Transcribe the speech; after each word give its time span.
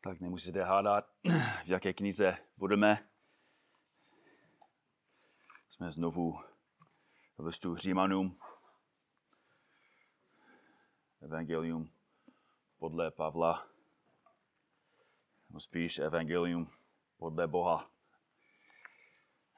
Tak 0.00 0.20
nemusíte 0.20 0.62
hádat, 0.62 1.10
v 1.64 1.68
jaké 1.68 1.92
knize 1.92 2.38
budeme. 2.56 3.08
Jsme 5.70 5.92
znovu 5.92 6.40
v 7.38 7.46
listu 7.46 7.76
Římanům. 7.76 8.38
Evangelium 11.20 11.90
podle 12.78 13.10
Pavla. 13.10 13.66
Nebo 15.48 15.60
spíš 15.60 15.98
Evangelium 15.98 16.70
podle 17.16 17.46
Boha. 17.46 17.90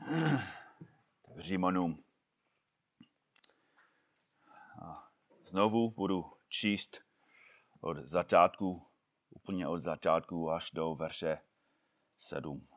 V 1.35 1.39
Římanům. 1.39 2.05
A 4.83 5.11
znovu 5.45 5.91
budu 5.91 6.33
číst 6.49 7.05
od 7.81 7.97
začátku 7.97 8.90
úplně 9.31 9.69
od 9.69 9.83
začátku 9.83 10.51
až 10.51 10.71
do 10.71 10.95
verše 10.95 11.39
7. 12.19 12.69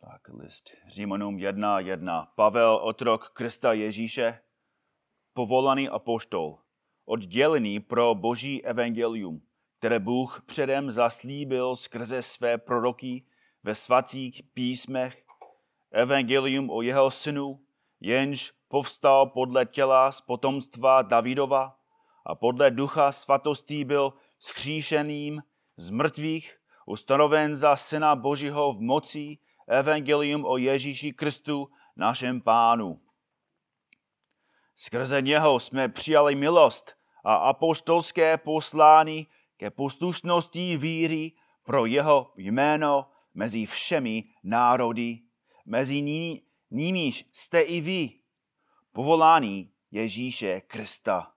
Tak 0.00 0.28
list 0.28 0.70
Římanům 0.86 1.38
1, 1.38 1.80
1. 1.80 2.32
Pavel, 2.36 2.76
otrok 2.76 3.28
Krista 3.28 3.72
Ježíše, 3.72 4.42
povolaný 5.32 5.88
apoštol, 5.88 6.58
oddělený 7.04 7.80
pro 7.80 8.14
boží 8.14 8.64
evangelium, 8.64 9.42
které 9.78 9.98
Bůh 9.98 10.42
předem 10.46 10.90
zaslíbil 10.90 11.76
skrze 11.76 12.22
své 12.22 12.58
proroky 12.58 13.26
ve 13.62 13.74
svatých 13.74 14.42
písmech, 14.54 15.24
evangelium 15.90 16.70
o 16.70 16.82
jeho 16.82 17.10
synu, 17.10 17.66
jenž 18.02 18.52
povstal 18.68 19.26
podle 19.26 19.66
těla 19.66 20.12
z 20.12 20.20
potomstva 20.20 21.02
Davidova 21.02 21.76
a 22.26 22.34
podle 22.34 22.70
ducha 22.70 23.12
svatostí 23.12 23.84
byl 23.84 24.12
skříšeným 24.38 25.42
z 25.76 25.90
mrtvých, 25.90 26.58
ustanoven 26.86 27.56
za 27.56 27.76
syna 27.76 28.16
Božího 28.16 28.72
v 28.72 28.80
moci, 28.80 29.38
evangelium 29.68 30.44
o 30.44 30.56
Ježíši 30.56 31.12
Kristu, 31.12 31.70
našem 31.96 32.40
pánu. 32.40 33.00
Skrze 34.76 35.22
něho 35.22 35.60
jsme 35.60 35.88
přijali 35.88 36.34
milost 36.34 36.96
a 37.24 37.34
apostolské 37.34 38.36
poslání 38.36 39.26
ke 39.56 39.70
poslušnosti 39.70 40.76
víry 40.76 41.32
pro 41.64 41.86
jeho 41.86 42.32
jméno 42.36 43.06
mezi 43.34 43.66
všemi 43.66 44.24
národy, 44.42 45.18
mezi 45.66 46.02
nimiž 46.72 47.28
jste 47.32 47.60
i 47.60 47.80
vy, 47.80 48.10
povolání 48.92 49.72
Ježíše 49.90 50.60
Krista. 50.60 51.32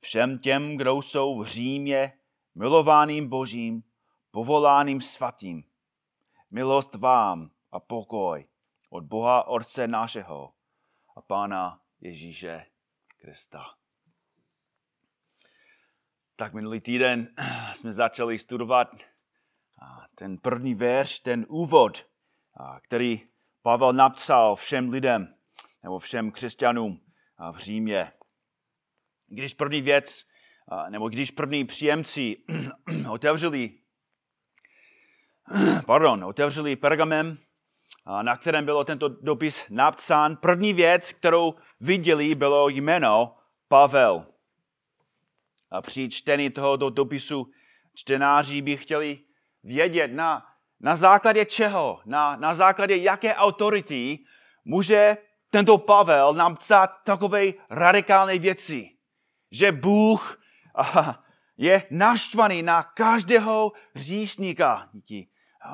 Všem 0.00 0.38
těm, 0.38 0.76
kdo 0.76 0.96
jsou 0.96 1.38
v 1.38 1.46
Římě, 1.46 2.12
milovaným 2.54 3.28
Božím, 3.28 3.82
povoláným 4.30 5.00
svatým. 5.00 5.64
Milost 6.50 6.94
vám 6.94 7.50
a 7.72 7.80
pokoj 7.80 8.46
od 8.90 9.04
Boha 9.04 9.46
Otce 9.46 9.88
našeho 9.88 10.52
a 11.16 11.20
Pána 11.20 11.80
Ježíše 12.00 12.66
Krista. 13.20 13.64
Tak 16.36 16.54
minulý 16.54 16.80
týden 16.80 17.34
jsme 17.74 17.92
začali 17.92 18.38
studovat 18.38 18.88
ten 20.14 20.38
první 20.38 20.74
verš, 20.74 21.18
ten 21.18 21.46
úvod, 21.48 22.06
který 22.82 23.31
Pavel 23.62 23.92
napsal 23.92 24.56
všem 24.56 24.88
lidem 24.88 25.34
nebo 25.82 25.98
všem 25.98 26.30
křesťanům 26.30 27.00
v 27.52 27.56
Římě. 27.56 28.12
Když 29.26 29.54
první 29.54 29.82
věc, 29.82 30.26
nebo 30.88 31.08
když 31.08 31.30
první 31.30 31.64
příjemci 31.64 32.36
otevřeli, 33.10 33.70
pardon, 35.86 36.24
otevřeli 36.24 36.76
pergamen, 36.76 37.38
na 38.22 38.36
kterém 38.36 38.64
bylo 38.64 38.84
tento 38.84 39.08
dopis 39.08 39.66
napsán, 39.70 40.36
první 40.36 40.72
věc, 40.72 41.12
kterou 41.12 41.54
viděli, 41.80 42.34
bylo 42.34 42.68
jméno 42.68 43.36
Pavel. 43.68 44.26
A 45.70 45.82
při 45.82 46.08
čtení 46.08 46.50
tohoto 46.50 46.90
dopisu 46.90 47.52
čtenáři 47.94 48.62
by 48.62 48.76
chtěli 48.76 49.18
vědět, 49.62 50.08
na, 50.08 50.51
na 50.82 50.96
základě 50.96 51.44
čeho, 51.44 52.00
na, 52.04 52.36
na 52.36 52.54
základě 52.54 52.96
jaké 52.96 53.34
autority 53.34 54.18
může 54.64 55.16
tento 55.50 55.78
Pavel 55.78 56.34
nám 56.34 56.56
psát 56.56 56.90
takové 57.04 57.44
radikální 57.70 58.38
věci, 58.38 58.90
že 59.50 59.72
Bůh 59.72 60.40
je 61.56 61.82
naštvaný 61.90 62.62
na 62.62 62.82
každého 62.82 63.72
říšníka. 63.94 64.88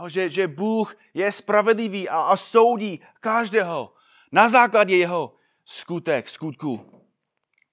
Že, 0.06 0.30
že 0.30 0.48
Bůh 0.48 0.96
je 1.14 1.32
spravedlivý 1.32 2.08
a, 2.08 2.20
a 2.20 2.36
soudí 2.36 3.00
každého 3.20 3.92
na 4.32 4.48
základě 4.48 4.96
jeho 4.96 5.34
skutek, 5.64 6.28
skutku. 6.28 7.02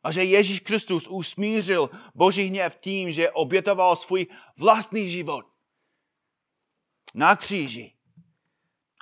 A 0.03 0.11
že 0.11 0.23
Ježíš 0.23 0.59
Kristus 0.59 1.07
usmířil 1.07 1.89
Boží 2.15 2.47
hněv 2.47 2.75
tím, 2.75 3.11
že 3.11 3.31
obětoval 3.31 3.95
svůj 3.95 4.27
vlastní 4.57 5.09
život 5.09 5.45
na 7.15 7.35
kříži 7.35 7.95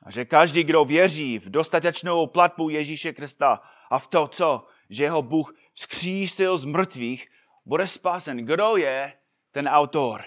a 0.04 0.12
že 0.12 0.26
každý, 0.26 0.64
kdo 0.64 0.86
věří 0.86 1.40
v 1.40 1.50
dostatečnou 1.50 2.28
platbu 2.28 2.70
Ježíše 2.70 3.14
Krista 3.14 3.62
a 3.90 4.00
v 4.00 4.08
to, 4.08 4.28
co, 4.28 4.68
že 4.90 5.10
ho 5.10 5.22
Bůh 5.22 5.56
vzkřísil 5.74 6.58
z 6.58 6.66
mrtvých, 6.66 7.28
bude 7.66 7.88
spasen. 7.88 8.38
Kdo 8.38 8.78
je 8.78 9.14
ten 9.52 9.68
autor? 9.68 10.24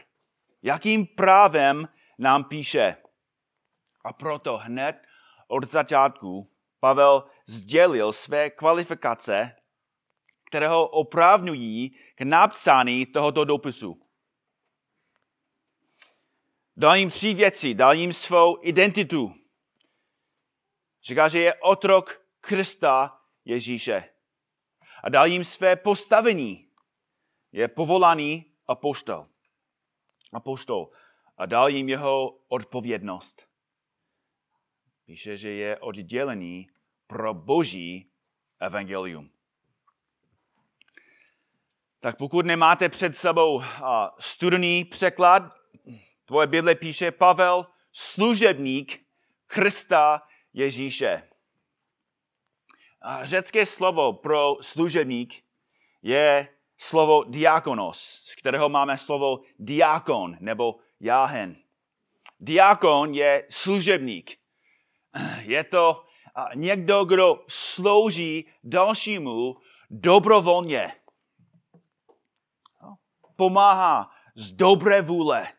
Jakým 0.62 1.06
právem 1.06 1.88
nám 2.18 2.44
píše? 2.44 2.96
A 4.04 4.12
proto 4.12 4.56
hned 4.56 4.96
od 5.48 5.64
začátku 5.64 6.50
Pavel 6.80 7.24
sdělil 7.46 8.12
své 8.12 8.50
kvalifikace, 8.50 9.56
které 10.48 10.68
ho 10.68 10.88
oprávňují 10.88 11.90
k 12.14 12.22
napsání 12.22 13.06
tohoto 13.06 13.44
dopisu. 13.44 14.05
Dal 16.76 16.96
jim 16.96 17.10
tři 17.10 17.34
věci. 17.34 17.74
Dal 17.74 17.94
jim 17.94 18.12
svou 18.12 18.58
identitu. 18.62 19.34
Říká, 21.02 21.28
že 21.28 21.40
je 21.40 21.54
otrok 21.54 22.26
Krista 22.40 23.20
Ježíše. 23.44 24.04
A 25.02 25.08
dal 25.08 25.26
jim 25.26 25.44
své 25.44 25.76
postavení. 25.76 26.68
Je 27.52 27.68
povolaný 27.68 28.52
apoštol. 28.66 29.24
Apoštol. 30.32 30.90
A 31.36 31.46
dal 31.46 31.68
jim 31.68 31.88
jeho 31.88 32.38
odpovědnost. 32.48 33.48
Píše, 35.06 35.36
že 35.36 35.50
je 35.50 35.78
oddělený 35.78 36.70
pro 37.06 37.34
boží 37.34 38.10
evangelium. 38.60 39.30
Tak 42.00 42.18
pokud 42.18 42.46
nemáte 42.46 42.88
před 42.88 43.16
sebou 43.16 43.62
studený 44.18 44.84
překlad, 44.84 45.42
tvoje 46.26 46.46
Bible 46.46 46.74
píše 46.74 47.10
Pavel, 47.10 47.66
služebník 47.92 49.00
Krista 49.46 50.22
Ježíše. 50.52 51.22
A 53.02 53.24
řecké 53.24 53.66
slovo 53.66 54.12
pro 54.12 54.56
služebník 54.60 55.34
je 56.02 56.48
slovo 56.78 57.24
diakonos, 57.24 58.20
z 58.24 58.34
kterého 58.34 58.68
máme 58.68 58.98
slovo 58.98 59.40
diakon 59.58 60.36
nebo 60.40 60.76
jáhen. 61.00 61.56
Diakon 62.40 63.14
je 63.14 63.46
služebník. 63.50 64.36
Je 65.40 65.64
to 65.64 66.04
někdo, 66.54 67.04
kdo 67.04 67.44
slouží 67.48 68.46
dalšímu 68.64 69.56
dobrovolně. 69.90 70.92
Pomáhá 73.36 74.10
z 74.34 74.50
dobré 74.50 75.02
vůle. 75.02 75.55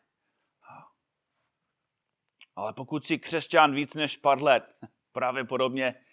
Ale 2.57 2.74
pokud 2.74 3.06
si 3.06 3.18
křesťan 3.18 3.75
víc 3.75 3.94
než 3.94 4.18
pár 4.18 4.44
let, 4.44 4.80
právě 5.12 5.44
podobně, 5.44 6.06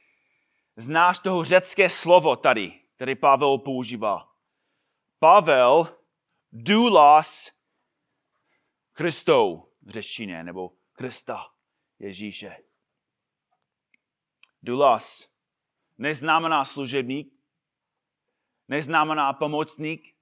znáš 0.77 1.19
toho 1.19 1.45
řecké 1.45 1.91
slovo 1.91 2.37
tady, 2.37 2.81
který 2.97 3.15
Pavel 3.15 3.59
používá. 3.59 4.29
Pavel 5.19 5.99
dulas 6.53 7.51
Kristou 8.93 9.73
v 9.83 9.91
řečtině, 9.91 10.45
nebo 10.45 10.73
Krista 10.93 11.47
Ježíše. 11.99 12.57
Dulas 14.63 15.29
neznamená 15.99 16.65
služebník, 16.65 17.35
neznamená 18.69 19.33
pomocník, 19.33 20.17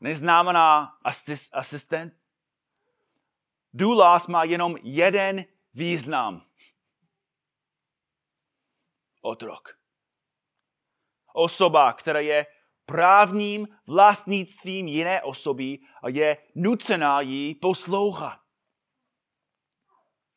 neznamená 0.00 0.98
asistent, 1.52 2.21
Důlas 3.74 4.26
má 4.26 4.44
jenom 4.44 4.76
jeden 4.82 5.44
význam. 5.74 6.46
Otrok. 9.20 9.78
Osoba, 11.34 11.92
která 11.92 12.20
je 12.20 12.46
právním 12.86 13.68
vlastnictvím 13.86 14.88
jiné 14.88 15.22
osoby 15.22 15.78
a 16.02 16.08
je 16.08 16.36
nucená 16.54 17.20
jí 17.20 17.54
poslouchat. 17.54 18.40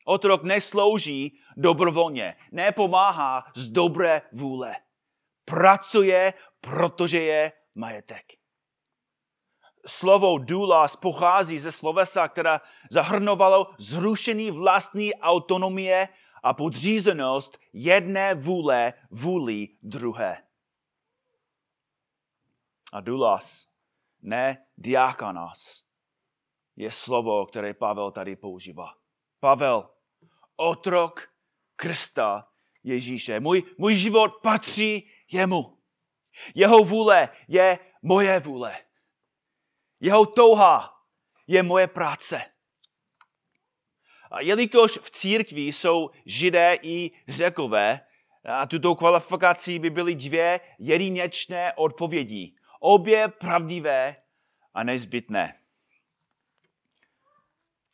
Otrok 0.04 0.42
neslouží 0.42 1.38
dobrovolně, 1.56 2.36
nepomáhá 2.52 3.52
z 3.56 3.68
dobré 3.68 4.22
vůle. 4.32 4.76
Pracuje, 5.44 6.34
protože 6.60 7.20
je 7.20 7.52
majetek. 7.74 8.35
Slovo 9.86 10.38
dulas 10.38 10.96
pochází 10.96 11.58
ze 11.58 11.72
slovesa, 11.72 12.28
která 12.28 12.60
zahrnovalo 12.90 13.70
zrušení 13.78 14.50
vlastní 14.50 15.14
autonomie 15.14 16.08
a 16.42 16.54
podřízenost 16.54 17.58
jedné 17.72 18.34
vůle 18.34 18.92
vůli 19.10 19.68
druhé. 19.82 20.42
A 22.92 23.00
dulas, 23.00 23.68
ne 24.22 24.66
diakonos, 24.76 25.84
je 26.76 26.90
slovo, 26.90 27.46
které 27.46 27.74
Pavel 27.74 28.10
tady 28.10 28.36
používá. 28.36 28.94
Pavel, 29.40 29.90
otrok 30.56 31.28
Krista 31.76 32.48
Ježíše. 32.84 33.40
Můj, 33.40 33.62
můj 33.78 33.94
život 33.94 34.32
patří 34.42 35.10
jemu. 35.32 35.78
Jeho 36.54 36.84
vůle 36.84 37.28
je 37.48 37.78
moje 38.02 38.40
vůle. 38.40 38.85
Jeho 40.00 40.26
touha 40.26 40.92
je 41.46 41.62
moje 41.62 41.86
práce. 41.86 42.42
A 44.30 44.40
jelikož 44.40 44.98
v 45.02 45.10
církvi 45.10 45.60
jsou 45.60 46.10
židé 46.26 46.78
i 46.82 47.10
řekové, 47.28 48.00
a 48.46 48.66
tuto 48.66 48.94
kvalifikací 48.94 49.78
by 49.78 49.90
byly 49.90 50.14
dvě 50.14 50.60
jedinečné 50.78 51.72
odpovědi. 51.72 52.54
Obě 52.80 53.28
pravdivé 53.28 54.16
a 54.74 54.82
nezbytné. 54.82 55.58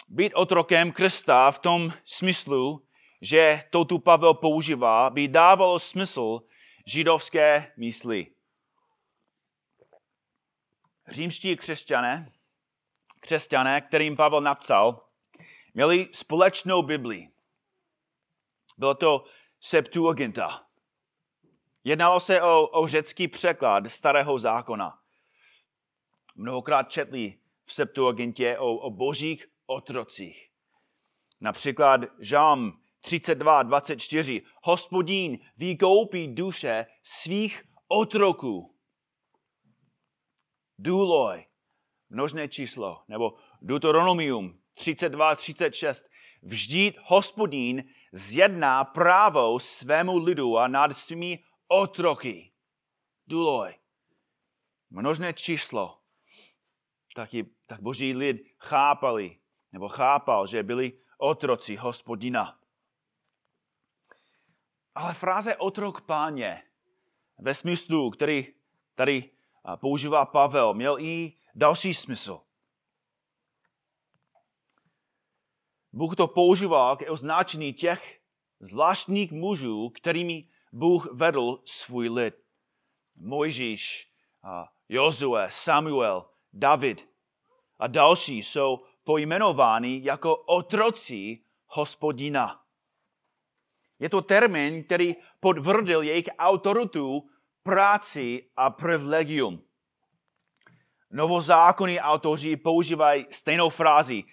Být 0.09 0.35
otrokem 0.35 0.93
Krista 0.93 1.51
v 1.51 1.59
tom 1.59 1.93
smyslu, 2.05 2.87
že 3.21 3.63
to 3.71 3.85
tu 3.85 3.99
Pavel 3.99 4.35
používá, 4.35 5.11
by 5.11 5.29
dávalo 5.29 5.79
smysl 5.79 6.41
židovské 6.87 7.73
mysli. 7.77 8.27
Římští 11.13 11.57
křesťané, 11.57 12.33
křesťané, 13.21 13.81
kterým 13.81 14.17
Pavel 14.17 14.41
napsal, 14.41 15.05
měli 15.75 16.09
společnou 16.13 16.83
Bibli. 16.83 17.29
Bylo 18.79 18.95
to 18.95 19.25
Septuaginta. 19.61 20.67
Jednalo 21.85 22.21
se 22.21 22.43
o, 22.43 22.69
o 22.69 22.87
řecký 22.87 23.29
překlad 23.29 23.85
starého 23.87 24.39
zákona. 24.39 24.99
Mnohokrát 26.35 26.91
četli 26.91 27.39
v 27.65 27.73
Septuagintě 27.73 28.59
o, 28.59 28.75
o 28.75 28.91
božích 28.91 29.47
otrocích. 29.67 30.51
Například 31.41 32.01
Žám 32.21 32.81
32, 33.01 33.63
24. 33.63 34.43
Hospodín 34.63 35.39
vykoupí 35.57 36.35
duše 36.35 36.87
svých 37.03 37.65
otroků. 37.89 38.72
Důloj, 40.79 41.47
množné 42.11 42.49
číslo, 42.49 43.03
nebo 43.09 43.35
Deuteronomium 43.63 44.61
32, 44.75 45.35
36. 45.37 46.05
Vždyť 46.43 46.99
hospodín 47.03 47.85
zjedná 48.13 48.85
právo 48.85 49.59
svému 49.59 50.17
lidu 50.19 50.59
a 50.59 50.69
nad 50.69 50.93
svými 50.93 51.45
otroky. 51.69 52.53
Důloj, 53.27 53.75
množné 54.91 55.33
číslo. 55.33 55.99
Taky, 57.15 57.47
tak 57.67 57.81
boží 57.81 58.15
lid 58.15 58.37
chápali, 58.59 59.39
nebo 59.73 59.89
chápal, 59.89 60.47
že 60.47 60.63
byli 60.63 60.93
otroci 61.19 61.77
hospodina. 61.77 62.59
Ale 64.95 65.15
fráze 65.15 65.57
otrok 65.57 66.01
páně 66.01 66.63
ve 67.39 67.55
smyslu, 67.55 68.11
který 68.11 68.47
tady 68.95 69.31
používá 69.77 70.27
Pavel, 70.27 70.75
měl 70.75 70.99
i 70.99 71.33
další 71.55 71.95
smysl. 71.95 72.41
Bůh 75.93 76.17
to 76.17 76.29
používá 76.29 76.97
k 76.97 77.11
označení 77.11 77.73
těch 77.73 78.21
zvláštních 78.61 79.33
mužů, 79.33 79.89
kterými 79.89 80.49
Bůh 80.73 81.13
vedl 81.13 81.63
svůj 81.65 82.09
lid. 82.09 82.35
Mojžíš, 83.17 84.13
Jozue, 84.89 85.47
Samuel, 85.51 86.25
David 86.53 87.09
a 87.79 87.87
další 87.87 88.43
jsou 88.43 88.85
pojmenováni 89.05 90.01
jako 90.03 90.37
otroci 90.37 91.45
hospodina. 91.67 92.65
Je 93.99 94.09
to 94.09 94.23
termín, 94.23 94.85
který 94.85 95.15
podvrdil 95.41 96.03
jejich 96.03 96.29
autoritu, 96.39 97.29
práci 97.63 98.51
a 98.57 98.71
privilegium. 98.71 99.63
Novozákonní 101.11 102.01
autoři 102.01 102.57
používají 102.57 103.27
stejnou 103.31 103.71
frázi. 103.71 104.25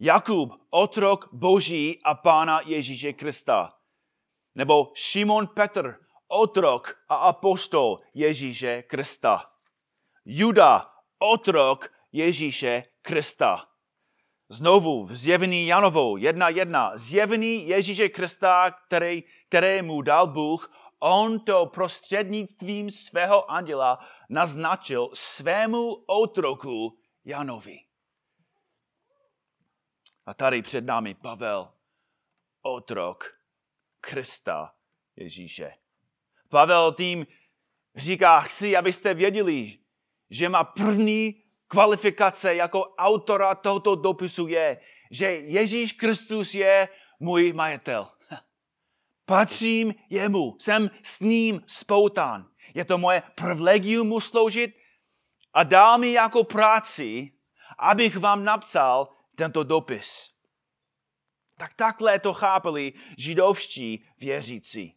Jakub, 0.00 0.52
otrok 0.70 1.28
Boží 1.32 2.00
a 2.04 2.14
Pána 2.14 2.60
Ježíše 2.60 3.12
Krista. 3.12 3.74
Nebo 4.54 4.92
Šimon 4.94 5.46
Petr, 5.46 5.96
otrok 6.28 6.98
a 7.08 7.14
apostol 7.14 8.00
Ježíše 8.14 8.82
Krista. 8.82 9.50
Juda, 10.24 10.90
otrok 11.18 11.92
Ježíše 12.12 12.84
Krista. 13.02 13.66
Znovu 14.48 15.04
v 15.04 15.16
zjevení 15.16 15.66
Janovou 15.66 16.16
1.1. 16.16 16.92
Zjevení 16.94 17.68
Ježíše 17.68 18.08
Krista, 18.08 18.70
který, 18.70 19.24
který 19.48 19.82
mu 19.82 20.02
dal 20.02 20.26
Bůh, 20.26 20.70
on 21.00 21.40
to 21.40 21.66
prostřednictvím 21.66 22.90
svého 22.90 23.50
anděla 23.50 23.98
naznačil 24.28 25.10
svému 25.14 25.94
otroku 26.06 26.98
Janovi. 27.24 27.78
A 30.26 30.34
tady 30.34 30.62
před 30.62 30.84
námi 30.84 31.14
Pavel, 31.14 31.72
otrok 32.62 33.24
Krista 34.00 34.74
Ježíše. 35.16 35.74
Pavel 36.48 36.94
tím 36.94 37.26
říká, 37.94 38.40
chci, 38.40 38.76
abyste 38.76 39.14
věděli, 39.14 39.78
že 40.30 40.48
má 40.48 40.64
první 40.64 41.42
kvalifikace 41.66 42.54
jako 42.54 42.82
autora 42.82 43.54
tohoto 43.54 43.94
dopisu 43.94 44.46
je, 44.46 44.80
že 45.10 45.26
Ježíš 45.32 45.92
Kristus 45.92 46.54
je 46.54 46.88
můj 47.20 47.52
majetel. 47.52 48.08
Patřím 49.30 49.94
jemu, 50.08 50.56
jsem 50.58 50.90
s 51.02 51.20
ním 51.20 51.62
spoután. 51.66 52.50
Je 52.74 52.84
to 52.84 52.98
moje 52.98 53.22
privilegium 53.34 54.08
mu 54.08 54.20
sloužit 54.20 54.74
a 55.52 55.62
dal 55.62 55.98
mi 55.98 56.12
jako 56.12 56.44
práci, 56.44 57.32
abych 57.78 58.16
vám 58.16 58.44
napsal 58.44 59.08
tento 59.34 59.64
dopis. 59.64 60.30
Tak 61.58 61.74
takhle 61.74 62.18
to 62.18 62.32
chápali 62.32 62.92
židovští 63.18 64.04
věřící. 64.18 64.94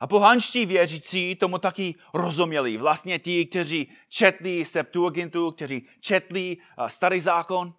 A 0.00 0.06
pohanští 0.06 0.66
věřící 0.66 1.36
tomu 1.36 1.58
taky 1.58 1.94
rozuměli. 2.14 2.76
Vlastně 2.76 3.18
ti, 3.18 3.46
kteří 3.46 3.92
četli 4.08 4.64
Septuagintu, 4.64 5.50
kteří 5.50 5.88
četli 6.00 6.56
starý 6.86 7.20
zákon, 7.20 7.74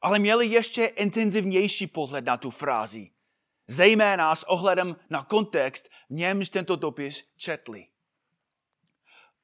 ale 0.00 0.18
měli 0.18 0.46
ještě 0.46 0.84
intenzivnější 0.84 1.86
pohled 1.86 2.24
na 2.24 2.36
tu 2.36 2.50
frázi. 2.50 3.10
Zejména 3.68 4.34
s 4.34 4.42
ohledem 4.42 4.96
na 5.10 5.24
kontext, 5.24 5.88
v 5.88 6.14
němž 6.14 6.50
tento 6.50 6.76
dopis 6.76 7.24
četli. 7.36 7.86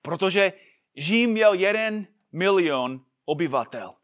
Protože 0.03 0.53
Žím 0.97 1.31
měl 1.31 1.55
jeden 1.55 2.07
milion 2.33 3.05
obyvatel. 3.25 3.95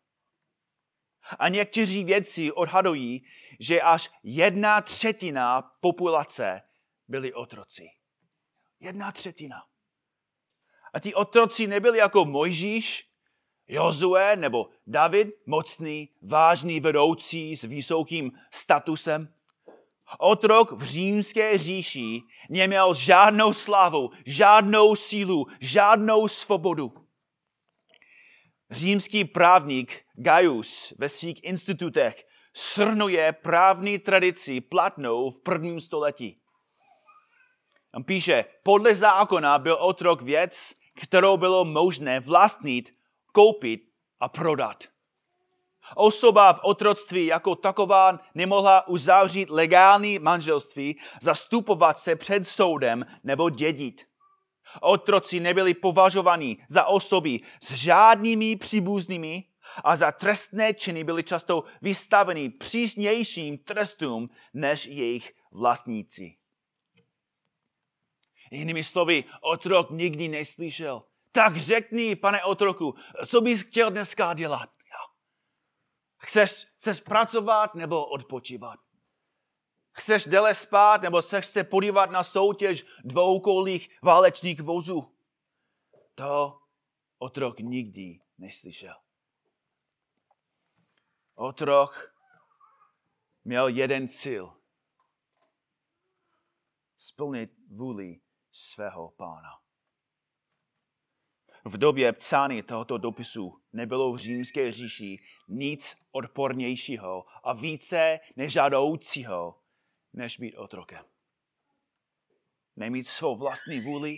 A 1.38 1.48
někteří 1.48 2.04
vědci 2.04 2.52
odhadují, 2.52 3.26
že 3.60 3.80
až 3.80 4.10
jedna 4.22 4.80
třetina 4.80 5.62
populace 5.80 6.62
byli 7.08 7.34
otroci. 7.34 7.90
Jedna 8.80 9.12
třetina. 9.12 9.64
A 10.92 11.00
ti 11.00 11.14
otroci 11.14 11.66
nebyli 11.66 11.98
jako 11.98 12.24
Mojžíš, 12.24 13.08
Jozue 13.66 14.36
nebo 14.36 14.68
David, 14.86 15.28
mocný, 15.46 16.08
vážný 16.22 16.80
vedoucí 16.80 17.56
s 17.56 17.62
vysokým 17.62 18.32
statusem. 18.50 19.34
Otrok 20.18 20.72
v 20.72 20.82
římské 20.82 21.58
říši 21.58 22.22
neměl 22.50 22.94
žádnou 22.94 23.52
slavu, 23.52 24.10
žádnou 24.26 24.96
sílu, 24.96 25.46
žádnou 25.60 26.28
svobodu. 26.28 26.94
Římský 28.70 29.24
právník 29.24 30.04
Gaius 30.14 30.92
ve 30.98 31.08
svých 31.08 31.44
institutech 31.44 32.26
srnuje 32.54 33.32
právní 33.32 33.98
tradici 33.98 34.60
platnou 34.60 35.30
v 35.30 35.42
prvním 35.42 35.80
století. 35.80 36.40
On 37.94 38.04
píše, 38.04 38.44
podle 38.62 38.94
zákona 38.94 39.58
byl 39.58 39.74
otrok 39.80 40.22
věc, 40.22 40.74
kterou 41.00 41.36
bylo 41.36 41.64
možné 41.64 42.20
vlastnit, 42.20 42.94
koupit 43.32 43.80
a 44.20 44.28
prodat. 44.28 44.84
Osoba 45.94 46.52
v 46.52 46.60
otroctví 46.62 47.26
jako 47.26 47.54
taková 47.54 48.20
nemohla 48.34 48.88
uzavřít 48.88 49.50
legální 49.50 50.18
manželství, 50.18 50.98
zastupovat 51.22 51.98
se 51.98 52.16
před 52.16 52.48
soudem 52.48 53.06
nebo 53.24 53.50
dědit. 53.50 54.08
Otroci 54.80 55.40
nebyli 55.40 55.74
považovaní 55.74 56.58
za 56.68 56.84
osoby 56.84 57.40
s 57.62 57.72
žádnými 57.72 58.56
příbuznými 58.56 59.44
a 59.84 59.96
za 59.96 60.12
trestné 60.12 60.74
činy 60.74 61.04
byli 61.04 61.24
často 61.24 61.64
vystaveni 61.82 62.50
přísnějším 62.50 63.58
trestům 63.58 64.28
než 64.54 64.86
jejich 64.86 65.32
vlastníci. 65.52 66.36
Jinými 68.50 68.84
slovy, 68.84 69.24
otrok 69.40 69.90
nikdy 69.90 70.28
neslyšel. 70.28 71.02
Tak 71.32 71.56
řekni, 71.56 72.16
pane 72.16 72.44
otroku, 72.44 72.94
co 73.26 73.40
bys 73.40 73.62
chtěl 73.62 73.90
dneska 73.90 74.34
dělat? 74.34 74.77
Chceš, 76.18 76.66
chceš 76.76 77.00
pracovat 77.00 77.74
nebo 77.74 78.06
odpočívat? 78.06 78.80
Chceš 79.92 80.24
déle 80.24 80.54
spát 80.54 81.02
nebo 81.02 81.22
se 81.22 81.64
podívat 81.64 82.10
na 82.10 82.22
soutěž 82.22 82.86
dvoukolých 83.04 83.98
válečných 84.02 84.60
vozů? 84.60 85.14
To 86.14 86.60
otrok 87.18 87.60
nikdy 87.60 88.20
neslyšel. 88.38 88.94
Otrok 91.34 92.14
měl 93.44 93.68
jeden 93.68 94.08
cíl. 94.08 94.52
Splnit 96.96 97.50
vůli 97.70 98.20
svého 98.52 99.10
pána. 99.10 99.50
V 101.64 101.78
době 101.78 102.12
psání 102.12 102.62
tohoto 102.62 102.98
dopisu 102.98 103.62
nebylo 103.72 104.12
v 104.12 104.18
římské 104.18 104.72
říši 104.72 105.18
nic 105.48 105.96
odpornějšího 106.12 107.24
a 107.42 107.52
více 107.52 108.20
nežádoucího, 108.36 109.58
než 110.12 110.38
být 110.38 110.56
otrokem. 110.56 111.04
Nemít 112.76 113.08
svou 113.08 113.36
vlastní 113.36 113.80
vůli, 113.80 114.16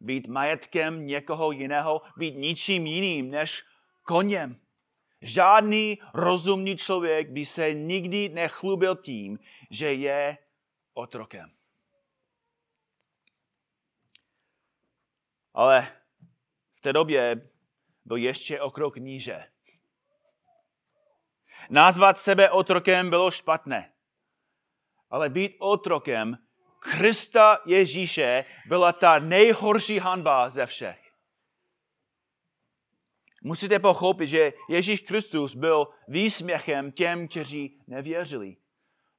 být 0.00 0.26
majetkem 0.26 1.06
někoho 1.06 1.52
jiného, 1.52 2.02
být 2.16 2.34
ničím 2.36 2.86
jiným 2.86 3.30
než 3.30 3.64
koněm. 4.02 4.60
Žádný 5.20 5.98
rozumný 6.14 6.76
člověk 6.76 7.30
by 7.30 7.46
se 7.46 7.74
nikdy 7.74 8.28
nechlubil 8.28 8.96
tím, 8.96 9.38
že 9.70 9.92
je 9.92 10.38
otrokem. 10.94 11.50
Ale 15.54 15.96
v 16.74 16.80
té 16.80 16.92
době 16.92 17.50
byl 18.04 18.16
ještě 18.16 18.60
o 18.60 18.70
krok 18.70 18.96
níže. 18.96 19.51
Nazvat 21.70 22.18
sebe 22.18 22.50
otrokem 22.50 23.10
bylo 23.10 23.30
špatné. 23.30 23.92
Ale 25.10 25.28
být 25.28 25.56
otrokem 25.58 26.38
Krista 26.78 27.58
Ježíše 27.66 28.44
byla 28.66 28.92
ta 28.92 29.18
nejhorší 29.18 29.98
hanba 29.98 30.48
ze 30.48 30.66
všech. 30.66 31.12
Musíte 33.42 33.78
pochopit, 33.78 34.26
že 34.26 34.52
Ježíš 34.68 35.00
Kristus 35.00 35.54
byl 35.54 35.88
výsměchem 36.08 36.92
těm, 36.92 37.28
kteří 37.28 37.80
nevěřili. 37.86 38.56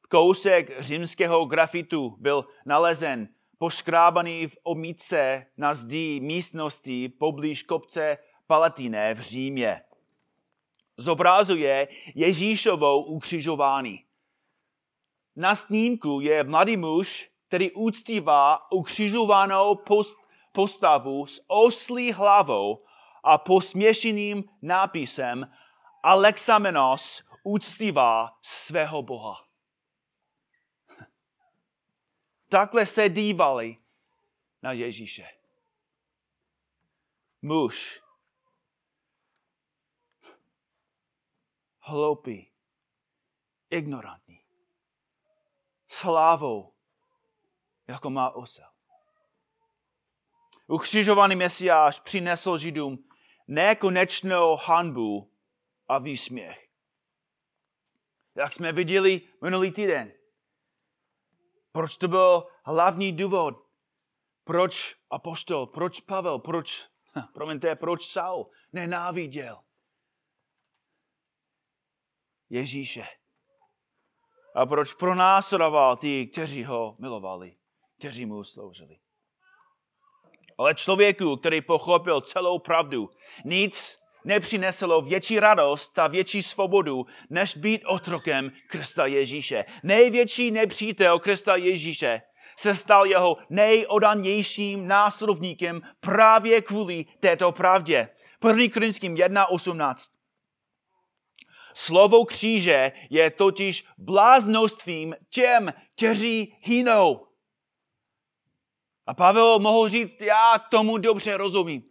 Kousek 0.10 0.80
římského 0.82 1.46
grafitu 1.46 2.16
byl 2.20 2.46
nalezen 2.66 3.30
poškrábaný 3.58 4.48
v 4.48 4.58
omítce 4.64 5.46
na 5.58 5.74
zdi 5.74 6.20
místnosti 6.20 7.10
poblíž 7.10 7.64
kopce 7.64 8.18
Palatine 8.48 9.14
v 9.14 9.20
Římě. 9.20 9.82
Zobrazuje 10.98 11.88
Ježíšovou 12.16 13.04
ukřižování. 13.04 14.06
Na 15.36 15.56
snímku 15.56 16.20
je 16.20 16.44
mladý 16.44 16.78
muž, 16.78 17.32
který 17.48 17.72
úctívá 17.72 18.72
ukřižovanou 18.72 19.76
post, 19.76 20.18
postavu 20.52 21.26
s 21.26 21.44
oslí 21.48 22.12
hlavou 22.12 22.86
a 23.24 23.38
posměšeným 23.38 24.44
nápisem 24.62 25.52
Alexamenos 26.04 27.24
úctívá 27.44 28.38
svého 28.42 29.02
Boha. 29.02 29.46
Takhle 32.50 32.86
se 32.86 33.10
dívali 33.10 33.78
na 34.64 34.72
Ježíše. 34.72 35.28
Muž. 37.42 38.03
Hloupý. 41.86 42.52
Ignorantní. 43.70 44.40
Slávou, 45.88 46.74
jako 47.88 48.10
má 48.10 48.30
osel. 48.30 48.66
Ukřižovaný 50.68 51.36
Mesiáš 51.36 52.00
přinesl 52.00 52.58
Židům 52.58 53.10
nekonečnou 53.48 54.56
hanbu 54.56 55.32
a 55.88 55.98
výsměch. 55.98 56.70
Jak 58.36 58.54
jsme 58.54 58.72
viděli 58.72 59.22
minulý 59.42 59.72
týden. 59.72 60.12
Proč 61.72 61.98
to 61.98 62.08
byl 62.08 62.48
hlavní 62.64 63.12
důvod? 63.12 63.68
Proč 64.44 64.96
apostol, 65.10 65.68
proč 65.68 66.00
Pavel, 66.00 66.40
proč, 66.40 66.90
promiňte, 67.34 67.76
proč 67.76 68.08
Saul 68.08 68.52
nenáviděl 68.74 69.64
Ježíše? 72.54 73.04
A 74.56 74.66
proč 74.66 74.94
pronásledoval 74.94 75.98
ty, 75.98 76.28
kteří 76.28 76.64
ho 76.64 76.96
milovali, 77.00 77.56
kteří 77.98 78.26
mu 78.26 78.44
sloužili? 78.44 78.98
Ale 80.58 80.76
člověku, 80.76 81.38
který 81.38 81.62
pochopil 81.62 82.22
celou 82.22 82.60
pravdu, 82.60 83.10
nic 83.46 84.00
nepřineslo 84.26 85.02
větší 85.02 85.40
radost 85.40 86.00
a 86.00 86.08
větší 86.08 86.44
svobodu, 86.44 87.06
než 87.30 87.58
být 87.58 87.86
otrokem 87.86 88.52
Krista 88.70 89.06
Ježíše. 89.06 89.66
Největší 89.84 90.52
nepřítel 90.52 91.20
Krista 91.20 91.56
Ježíše 91.56 92.22
se 92.58 92.76
stal 92.76 93.06
jeho 93.06 93.38
nejodanějším 93.50 94.88
následovníkem 94.88 95.82
právě 96.00 96.62
kvůli 96.62 97.06
této 97.20 97.52
pravdě. 97.52 98.10
1. 98.48 98.64
Korinským 98.74 99.16
1.18. 99.16 100.23
Slovo 101.74 102.26
kříže 102.26 102.92
je 103.10 103.32
totiž 103.32 103.88
bláznostvím 103.98 105.16
těm, 105.30 105.74
kteří 105.96 106.58
hynou. 106.62 107.28
A 109.06 109.14
Pavel 109.14 109.60
mohl 109.60 109.90
říct, 109.90 110.22
já 110.22 110.60
tomu 110.60 110.98
dobře 110.98 111.38
rozumím. 111.38 111.84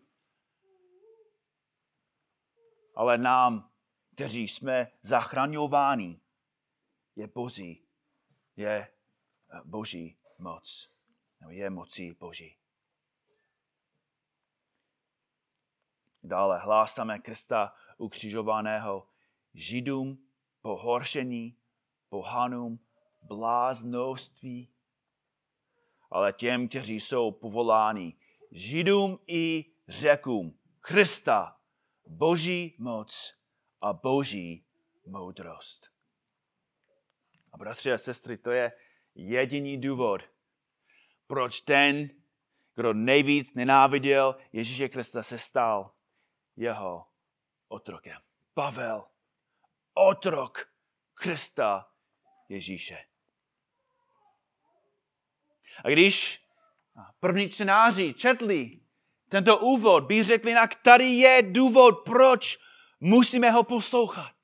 Ale 2.95 3.19
nám, 3.19 3.71
kteří 4.15 4.49
jsme 4.49 4.93
zachraňováni, 5.03 6.21
je 7.17 7.27
boží, 7.27 7.87
je 8.57 8.71
eh, 8.71 9.61
boží 9.65 10.19
moc. 10.39 10.93
Je 11.49 11.71
mocí 11.71 12.13
boží. 12.13 12.57
Dále 16.23 16.59
hlásáme 16.59 17.19
Krista 17.19 17.75
ukřižovaného 17.97 19.09
Židům 19.55 20.27
pohoršení, 20.63 21.57
pohanům, 22.09 22.79
bláznoství, 23.23 24.69
ale 26.11 26.33
těm, 26.33 26.69
kteří 26.69 27.01
jsou 27.01 27.31
povoláni, 27.31 28.17
Židům 28.51 29.19
i 29.27 29.65
řekům, 29.89 30.59
Krista, 30.81 31.61
boží 32.07 32.77
moc 32.79 33.35
a 33.81 33.93
boží 33.93 34.65
moudrost. 35.07 35.91
A 37.53 37.57
bratři 37.57 37.93
a 37.93 37.99
sestry, 37.99 38.39
to 38.39 38.51
je 38.51 38.73
jediný 39.15 39.81
důvod, 39.81 40.23
proč 41.27 41.61
ten, 41.61 42.11
kdo 42.75 42.93
nejvíc 42.93 43.55
nenáviděl 43.55 44.37
Ježíše 44.53 44.89
Krista, 44.89 45.23
se 45.23 45.39
stal 45.39 45.95
jeho 46.57 47.07
otrokem. 47.69 48.21
Pavel, 48.55 49.09
otrok 49.95 50.73
Krista 51.15 51.91
Ježíše. 52.49 53.05
A 55.85 55.89
když 55.89 56.47
první 57.21 57.49
čtenáři 57.49 58.15
četli 58.15 58.81
tento 59.29 59.59
úvod, 59.59 60.05
by 60.05 60.23
řekli, 60.23 60.55
na 60.55 60.67
který 60.69 61.19
je 61.19 61.43
důvod, 61.43 62.05
proč 62.05 62.59
musíme 63.01 63.51
ho 63.51 63.65
poslouchat. 63.65 64.37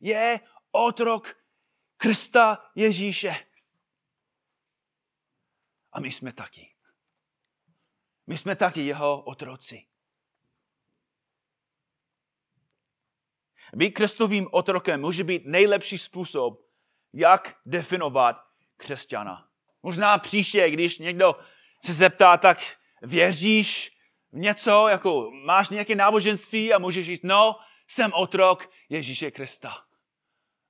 Je 0.00 0.40
otrok 0.70 1.36
Krista 1.96 2.70
Ježíše. 2.74 3.46
A 5.92 6.00
my 6.00 6.12
jsme 6.12 6.32
taky. 6.32 6.74
My 8.26 8.38
jsme 8.38 8.56
taky 8.56 8.80
jeho 8.80 9.22
otroci. 9.22 9.89
Být 13.74 13.90
krestovým 13.90 14.48
otrokem 14.50 15.00
může 15.00 15.24
být 15.24 15.42
nejlepší 15.46 15.98
způsob, 15.98 16.60
jak 17.12 17.56
definovat 17.66 18.44
křesťana. 18.76 19.48
Možná 19.82 20.18
příště, 20.18 20.70
když 20.70 20.98
někdo 20.98 21.36
se 21.84 21.92
zeptá, 21.92 22.36
tak 22.36 22.58
věříš 23.02 23.96
v 24.32 24.38
něco, 24.38 24.88
jako 24.88 25.30
máš 25.30 25.70
nějaké 25.70 25.94
náboženství 25.94 26.72
a 26.72 26.78
můžeš 26.78 27.06
říct, 27.06 27.22
no, 27.22 27.56
jsem 27.88 28.12
otrok 28.14 28.70
Ježíše 28.88 29.30
Krista. 29.30 29.84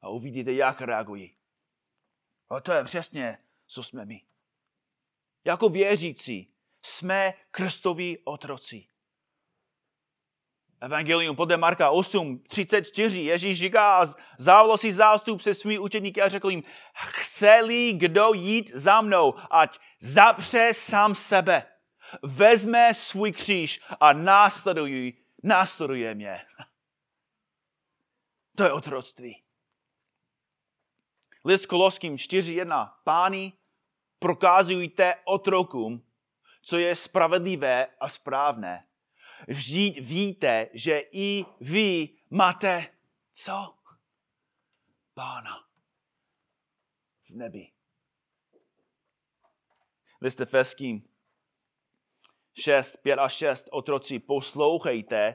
A 0.02 0.09
uvidíte, 0.09 0.52
jak 0.52 0.80
reagují. 0.80 1.35
A 2.50 2.61
to 2.61 2.73
je 2.73 2.85
přesně, 2.85 3.38
co 3.66 3.83
jsme 3.83 4.04
my. 4.04 4.23
Jako 5.45 5.69
věřící 5.69 6.52
jsme 6.83 7.35
krstoví 7.50 8.19
otroci. 8.25 8.87
Evangelium 10.81 11.37
podle 11.37 11.57
Marka 11.57 11.91
8, 11.91 12.39
34. 12.49 13.23
Ježíš 13.23 13.59
říká 13.59 13.99
a 13.99 14.77
si 14.77 14.93
zástup 14.93 15.41
se 15.41 15.55
svými 15.55 15.79
učeníky 15.79 16.23
a 16.23 16.29
řekl 16.29 16.51
jim, 16.51 16.63
chce-li 16.95 17.93
kdo 17.93 18.33
jít 18.35 18.71
za 18.75 19.01
mnou, 19.01 19.35
ať 19.51 19.79
zapře 20.01 20.71
sám 20.75 21.15
sebe, 21.15 21.67
vezme 22.23 22.95
svůj 22.95 23.33
kříž 23.33 23.81
a 24.01 24.13
následuje, 24.13 25.13
následuje 25.43 26.15
mě. 26.15 26.41
To 28.57 28.65
je 28.65 28.73
otroctví. 28.73 29.43
List 31.45 31.67
Koloským 31.67 32.17
4.1. 32.17 32.93
Páni, 33.05 33.53
prokazujte 34.19 35.15
otrokům, 35.25 36.05
co 36.63 36.79
je 36.79 36.97
spravedlivé 36.97 37.87
a 38.01 38.09
správné. 38.09 38.87
Vždyť 39.49 40.01
víte, 40.01 40.69
že 40.75 41.03
i 41.13 41.45
vy 41.61 42.09
máte 42.31 42.87
co? 43.33 43.75
Pána 45.15 45.65
v 47.27 47.31
nebi. 47.31 47.73
List 50.23 50.41
Efeským 50.41 51.03
6, 52.61 52.97
5 52.97 53.19
a 53.19 53.29
6. 53.29 53.69
Otroci, 53.71 54.19
poslouchejte 54.19 55.35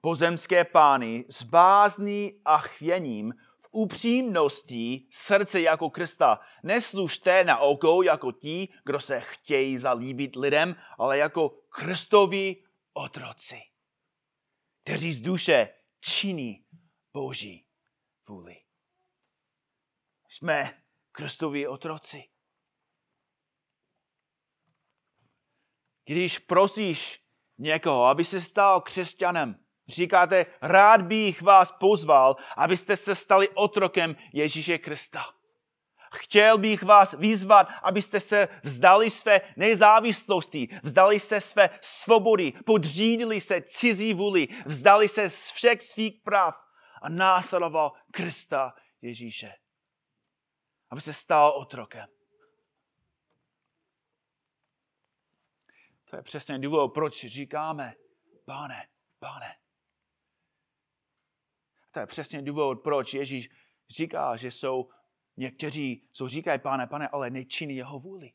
pozemské 0.00 0.64
pány 0.64 1.24
s 1.28 1.42
bázní 1.42 2.40
a 2.44 2.58
chvěním 2.58 3.34
upřímností 3.70 5.08
srdce 5.10 5.60
jako 5.60 5.90
Krista. 5.90 6.40
Neslužte 6.62 7.44
na 7.44 7.58
oko 7.58 8.02
jako 8.02 8.32
ti, 8.32 8.68
kdo 8.84 9.00
se 9.00 9.20
chtějí 9.20 9.78
zalíbit 9.78 10.36
lidem, 10.36 10.76
ale 10.98 11.18
jako 11.18 11.48
Kristovi 11.48 12.56
otroci, 12.92 13.60
kteří 14.82 15.12
z 15.12 15.20
duše 15.20 15.74
činí 16.00 16.66
Boží 17.12 17.66
vůli. 18.28 18.64
Jsme 20.28 20.82
Kristovi 21.12 21.68
otroci. 21.68 22.30
Když 26.04 26.38
prosíš 26.38 27.24
někoho, 27.58 28.04
aby 28.04 28.24
se 28.24 28.40
stal 28.40 28.80
křesťanem, 28.80 29.64
Říkáte, 29.90 30.46
rád 30.62 31.02
bych 31.02 31.42
vás 31.42 31.72
pozval, 31.72 32.36
abyste 32.56 32.96
se 32.96 33.14
stali 33.14 33.48
otrokem 33.48 34.16
Ježíše 34.32 34.78
Krista. 34.78 35.24
Chtěl 36.14 36.58
bych 36.58 36.82
vás 36.82 37.12
vyzvat, 37.12 37.68
abyste 37.82 38.20
se 38.20 38.48
vzdali 38.62 39.10
své 39.10 39.40
nezávislosti, 39.56 40.68
vzdali 40.82 41.20
se 41.20 41.40
své 41.40 41.70
svobody, 41.80 42.52
podřídili 42.66 43.40
se 43.40 43.62
cizí 43.62 44.14
vůli, 44.14 44.48
vzdali 44.66 45.08
se 45.08 45.28
z 45.28 45.50
všech 45.50 45.82
svých 45.82 46.20
práv 46.22 46.54
a 47.02 47.08
následoval 47.08 47.92
Krista 48.10 48.74
Ježíše. 49.02 49.54
Aby 50.90 51.00
se 51.00 51.12
stal 51.12 51.50
otrokem. 51.50 52.08
To 56.10 56.16
je 56.16 56.22
přesně 56.22 56.58
důvod, 56.58 56.88
proč 56.88 57.24
říkáme, 57.24 57.94
pane, 58.44 58.88
pane, 59.18 59.56
to 61.90 62.00
je 62.00 62.06
přesně 62.06 62.42
důvod, 62.42 62.74
proč 62.74 63.14
Ježíš 63.14 63.48
říká, 63.90 64.36
že 64.36 64.50
jsou 64.50 64.90
někteří, 65.36 66.08
co 66.12 66.28
říkají, 66.28 66.60
pane, 66.60 66.86
pane, 66.86 67.08
ale 67.08 67.30
nečiní 67.30 67.76
jeho 67.76 67.98
vůli. 67.98 68.32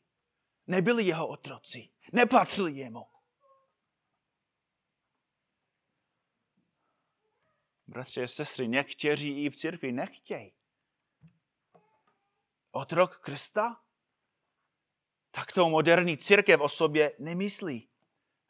Nebyli 0.66 1.04
jeho 1.04 1.28
otroci, 1.28 1.88
nepatřili 2.12 2.72
jemu. 2.72 3.06
Bratři 7.86 8.22
a 8.22 8.26
sestry, 8.26 8.68
někteří 8.68 9.44
i 9.44 9.50
v 9.50 9.56
církvi 9.56 9.92
nechtějí. 9.92 10.52
Otrok 12.70 13.18
Krista? 13.18 13.80
Tak 15.30 15.52
to 15.52 15.68
moderní 15.68 16.18
církev 16.18 16.60
o 16.60 16.68
sobě 16.68 17.16
nemyslí. 17.18 17.88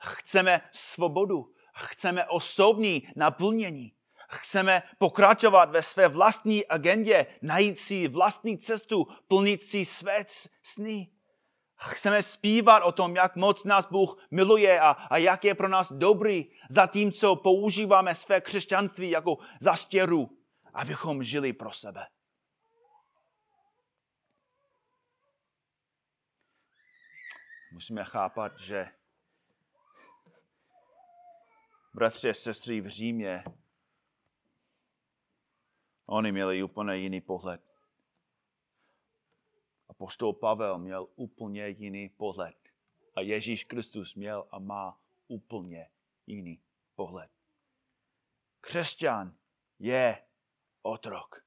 Chceme 0.02 0.68
svobodu, 0.72 1.54
chceme 1.74 2.26
osobní 2.26 3.08
naplnění. 3.16 3.95
Chceme 4.28 4.82
pokračovat 4.98 5.70
ve 5.70 5.82
své 5.82 6.08
vlastní 6.08 6.66
agendě, 6.66 7.26
najít 7.42 7.78
si 7.78 8.08
vlastní 8.08 8.58
cestu, 8.58 9.08
plnit 9.28 9.62
si 9.62 9.84
své 9.84 10.24
sny. 10.62 11.10
Chceme 11.78 12.22
zpívat 12.22 12.82
o 12.82 12.92
tom, 12.92 13.16
jak 13.16 13.36
moc 13.36 13.64
nás 13.64 13.86
Bůh 13.86 14.26
miluje 14.30 14.80
a, 14.80 14.90
a 14.90 15.16
jak 15.16 15.44
je 15.44 15.54
pro 15.54 15.68
nás 15.68 15.92
dobrý, 15.92 16.50
zatímco 16.70 17.36
používáme 17.36 18.14
své 18.14 18.40
křesťanství 18.40 19.10
jako 19.10 19.38
zastěru, 19.60 20.38
abychom 20.74 21.24
žili 21.24 21.52
pro 21.52 21.72
sebe. 21.72 22.06
Musíme 27.72 28.04
chápat, 28.04 28.52
že 28.60 28.88
bratři 31.94 32.30
a 32.30 32.34
sestry 32.34 32.80
v 32.80 32.86
Římě 32.86 33.44
Oni 36.06 36.32
měli 36.32 36.62
úplně 36.62 36.96
jiný 36.96 37.20
pohled. 37.20 37.60
A 39.88 39.94
postol 39.94 40.32
Pavel 40.32 40.78
měl 40.78 41.08
úplně 41.14 41.68
jiný 41.68 42.08
pohled. 42.08 42.56
A 43.16 43.20
Ježíš 43.20 43.64
Kristus 43.64 44.14
měl 44.14 44.48
a 44.50 44.58
má 44.58 45.00
úplně 45.28 45.90
jiný 46.26 46.62
pohled. 46.94 47.30
Křesťan 48.60 49.36
je 49.78 50.26
otrok. 50.82 51.46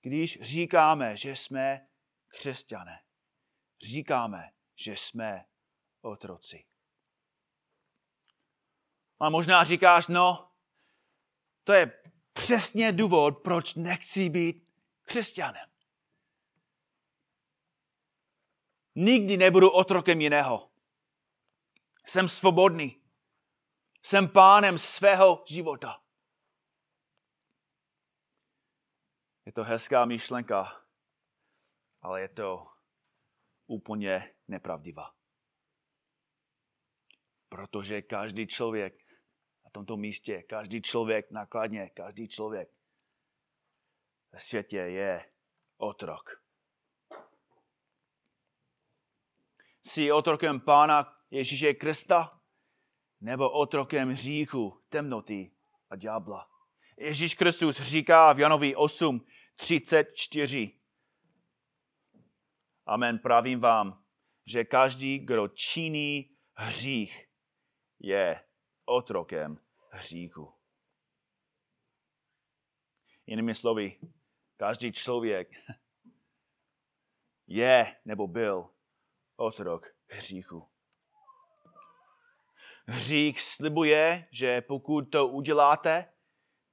Když 0.00 0.40
říkáme, 0.40 1.16
že 1.16 1.36
jsme 1.36 1.88
křesťané, 2.28 3.02
říkáme, 3.82 4.52
že 4.76 4.92
jsme 4.92 5.44
otroci. 6.00 6.64
A 9.20 9.30
možná 9.30 9.64
říkáš, 9.64 10.08
no, 10.08 10.52
to 11.64 11.72
je 11.72 12.02
přesně 12.32 12.92
důvod, 12.92 13.38
proč 13.38 13.74
nechci 13.74 14.28
být 14.28 14.68
křesťanem. 15.02 15.70
Nikdy 18.94 19.36
nebudu 19.36 19.70
otrokem 19.70 20.20
jiného. 20.20 20.70
Jsem 22.06 22.28
svobodný. 22.28 23.02
Jsem 24.02 24.28
pánem 24.28 24.78
svého 24.78 25.44
života. 25.46 26.02
Je 29.46 29.52
to 29.52 29.64
hezká 29.64 30.04
myšlenka, 30.04 30.84
ale 32.02 32.20
je 32.20 32.28
to 32.28 32.68
úplně 33.66 34.34
nepravdivá. 34.48 35.14
Protože 37.48 38.02
každý 38.02 38.46
člověk 38.46 38.99
na 39.70 39.72
tomto 39.72 39.96
místě. 39.96 40.42
Každý 40.42 40.82
člověk 40.82 41.30
nakladně, 41.30 41.90
každý 41.94 42.28
člověk 42.28 42.68
ve 44.32 44.40
světě 44.40 44.76
je 44.76 45.30
otrok. 45.76 46.42
Jsi 49.82 50.12
otrokem 50.12 50.60
Pána 50.60 51.16
Ježíše 51.30 51.74
Krista 51.74 52.40
nebo 53.20 53.50
otrokem 53.50 54.10
hříchu, 54.10 54.80
temnoty 54.88 55.50
a 55.90 55.96
ďábla. 55.96 56.48
Ježíš 56.96 57.34
Kristus 57.34 57.80
říká 57.80 58.32
v 58.32 58.40
Janovi 58.40 58.76
8, 58.76 59.26
34. 59.56 60.76
Amen, 62.86 63.18
pravím 63.18 63.60
vám, 63.60 64.04
že 64.46 64.64
každý, 64.64 65.18
kdo 65.18 65.48
činí 65.48 66.30
hřích, 66.54 67.28
je 68.00 68.44
otrokem 68.84 69.58
hříchu. 69.90 70.54
Jinými 73.26 73.54
slovy, 73.54 73.98
každý 74.56 74.92
člověk 74.92 75.48
je 77.46 77.96
nebo 78.04 78.26
byl 78.26 78.70
otrok 79.36 79.94
hříchu. 80.08 80.68
Hřích 82.86 83.40
slibuje, 83.40 84.28
že 84.30 84.60
pokud 84.60 85.02
to 85.02 85.28
uděláte, 85.28 86.12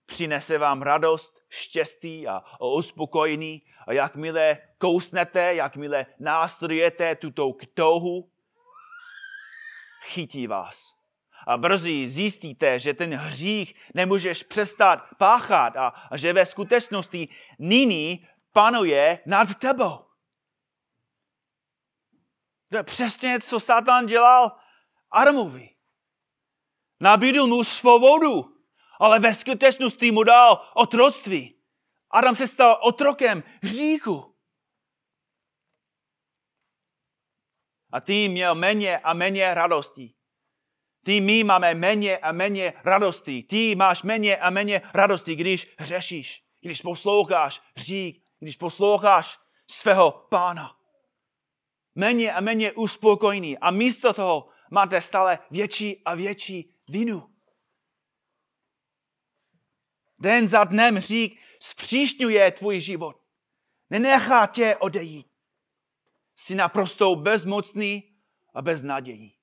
přinese 0.06 0.58
vám 0.58 0.82
radost, 0.82 1.46
štěstí 1.50 2.28
a 2.28 2.44
uspokojení. 2.62 3.62
A 3.88 3.94
jakmile 3.94 4.58
kousnete, 4.78 5.56
jakmile 5.56 6.06
následujete 6.20 7.16
tuto 7.16 7.54
touhu, 7.74 8.32
chytí 10.04 10.48
vás. 10.48 10.97
A 11.48 11.58
brzy 11.58 12.08
zjistíte, 12.08 12.80
že 12.80 12.94
ten 12.94 13.14
hřích 13.14 13.76
nemůžeš 13.94 14.44
přestat 14.44 15.00
páchat 15.18 15.76
a, 15.76 15.88
a 15.88 16.18
že 16.18 16.34
ve 16.34 16.46
skutečnosti 16.46 17.30
nyní 17.60 18.28
panuje 18.52 19.20
nad 19.26 19.56
tebou. 19.56 20.06
To 22.70 22.78
je 22.78 22.84
přesně, 22.84 23.40
co 23.40 23.60
Satan 23.60 24.06
dělal 24.06 24.60
Adamovi. 25.12 25.76
Nabídl 27.00 27.48
mu 27.48 27.64
svobodu, 27.64 28.58
ale 29.00 29.20
ve 29.20 29.34
skutečnosti 29.34 30.12
mu 30.12 30.24
dal 30.24 30.72
otroctví. 30.74 31.62
Adam 32.12 32.36
se 32.36 32.48
stal 32.48 32.80
otrokem 32.82 33.44
hříchu. 33.64 34.36
A 37.92 38.02
ty 38.02 38.30
měl 38.30 38.56
méně 38.56 39.00
a 39.00 39.14
méně 39.14 39.54
radostí. 39.54 40.17
Ty 41.08 41.22
my 41.22 41.44
máme 41.44 41.74
méně 41.74 42.18
a 42.18 42.32
méně 42.32 42.74
radostí. 42.84 43.44
Ty 43.44 43.76
máš 43.76 44.04
méně 44.04 44.38
a 44.38 44.50
méně 44.50 44.82
radostí, 44.94 45.36
když 45.36 45.76
hřešíš, 45.78 46.44
když 46.62 46.82
posloucháš 46.82 47.62
hřích, 47.76 48.22
když 48.40 48.56
posloucháš 48.56 49.40
svého 49.68 50.12
pána. 50.30 50.78
Méně 51.96 52.34
a 52.34 52.42
méně 52.42 52.72
uspokojený. 52.72 53.58
A 53.58 53.72
místo 53.72 54.14
toho 54.14 54.50
máte 54.72 55.02
stále 55.02 55.40
větší 55.52 56.02
a 56.06 56.16
větší 56.16 56.74
vinu. 56.90 57.36
Den 60.20 60.48
za 60.48 60.64
dnem 60.64 61.00
řík 61.00 61.42
zpříšňuje 61.62 62.52
tvůj 62.52 62.80
život. 62.80 63.22
Nenechá 63.90 64.48
tě 64.48 64.76
odejít. 64.76 65.28
Jsi 66.36 66.56
naprosto 66.56 67.16
bezmocný 67.16 68.16
a 68.54 68.62
bez 68.62 68.82
nadějí. 68.82 69.37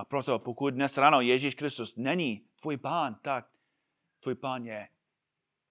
A 0.00 0.04
proto 0.04 0.38
pokud 0.38 0.74
dnes 0.74 0.96
ráno 0.96 1.20
Ježíš 1.20 1.54
Kristus 1.54 1.96
není 1.96 2.48
tvůj 2.60 2.76
pán, 2.76 3.14
tak 3.14 3.50
tvůj 4.20 4.34
pán 4.34 4.64
je 4.64 4.88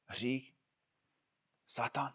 hřích, 0.05 0.55
Satan. 1.67 2.13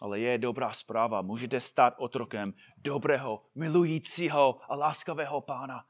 Ale 0.00 0.20
je 0.20 0.38
dobrá 0.38 0.72
zpráva. 0.72 1.22
Můžete 1.22 1.60
stát 1.60 1.94
otrokem 1.98 2.54
dobrého, 2.76 3.46
milujícího 3.54 4.72
a 4.72 4.76
láskavého 4.76 5.40
pána. 5.40 5.88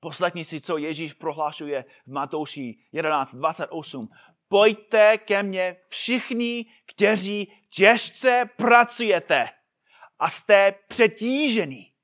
Poslední 0.00 0.44
si, 0.44 0.60
co 0.60 0.76
Ježíš 0.76 1.12
prohlašuje 1.12 1.84
v 2.06 2.12
Matouši 2.12 2.78
11.28. 2.94 4.08
Pojďte 4.48 5.18
ke 5.18 5.42
mně 5.42 5.76
všichni, 5.88 6.66
kteří 6.86 7.52
těžce 7.68 8.50
pracujete 8.56 9.59
a 10.20 10.30
jste 10.30 10.72
přetížení. 10.88 11.94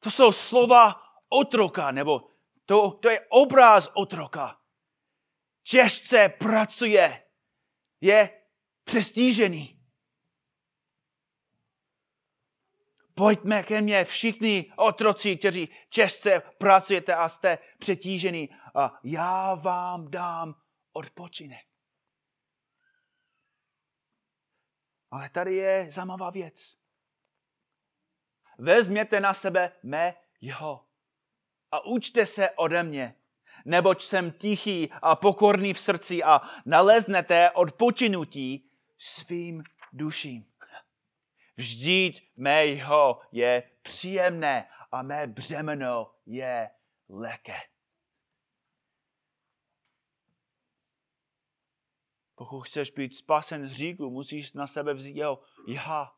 To 0.00 0.10
jsou 0.10 0.32
slova 0.32 1.02
otroka, 1.28 1.90
nebo 1.90 2.30
to, 2.66 2.90
to 2.90 3.10
je 3.10 3.26
obraz 3.28 3.90
otroka. 3.94 4.60
Těžce 5.62 6.28
pracuje 6.28 7.22
je 8.00 8.42
přestížený. 8.84 9.76
Pojďme 13.14 13.62
ke 13.62 13.80
mně 13.80 14.04
všichni 14.04 14.72
otroci, 14.76 15.36
kteří 15.36 15.68
těžce 15.88 16.42
pracujete 16.58 17.14
a 17.14 17.28
jste 17.28 17.58
přetížený 17.78 18.48
a 18.74 19.00
já 19.04 19.54
vám 19.54 20.10
dám 20.10 20.54
odpočinek. 20.92 21.75
Ale 25.10 25.30
tady 25.30 25.54
je 25.54 25.86
zajímavá 25.90 26.30
věc. 26.30 26.76
Vezměte 28.58 29.20
na 29.20 29.34
sebe 29.34 29.72
mé 29.82 30.14
jeho 30.40 30.86
a 31.72 31.84
učte 31.84 32.26
se 32.26 32.50
ode 32.50 32.82
mě, 32.82 33.14
neboť 33.64 34.02
jsem 34.02 34.32
tichý 34.32 34.90
a 35.02 35.16
pokorný 35.16 35.74
v 35.74 35.80
srdci 35.80 36.22
a 36.22 36.40
naleznete 36.66 37.50
odpočinutí 37.50 38.70
svým 38.98 39.62
duším. 39.92 40.46
Vždyť 41.56 42.30
mého 42.36 43.20
je 43.32 43.62
příjemné 43.82 44.68
a 44.92 45.02
mé 45.02 45.26
břemeno 45.26 46.10
je 46.26 46.70
lehké. 47.08 47.56
Pokud 52.36 52.60
chceš 52.60 52.90
být 52.90 53.16
spasen 53.16 53.68
z 53.68 53.72
říku, 53.72 54.10
musíš 54.10 54.52
na 54.52 54.66
sebe 54.66 54.94
vzít 54.94 55.16
jeho 55.16 55.42
já 55.66 56.12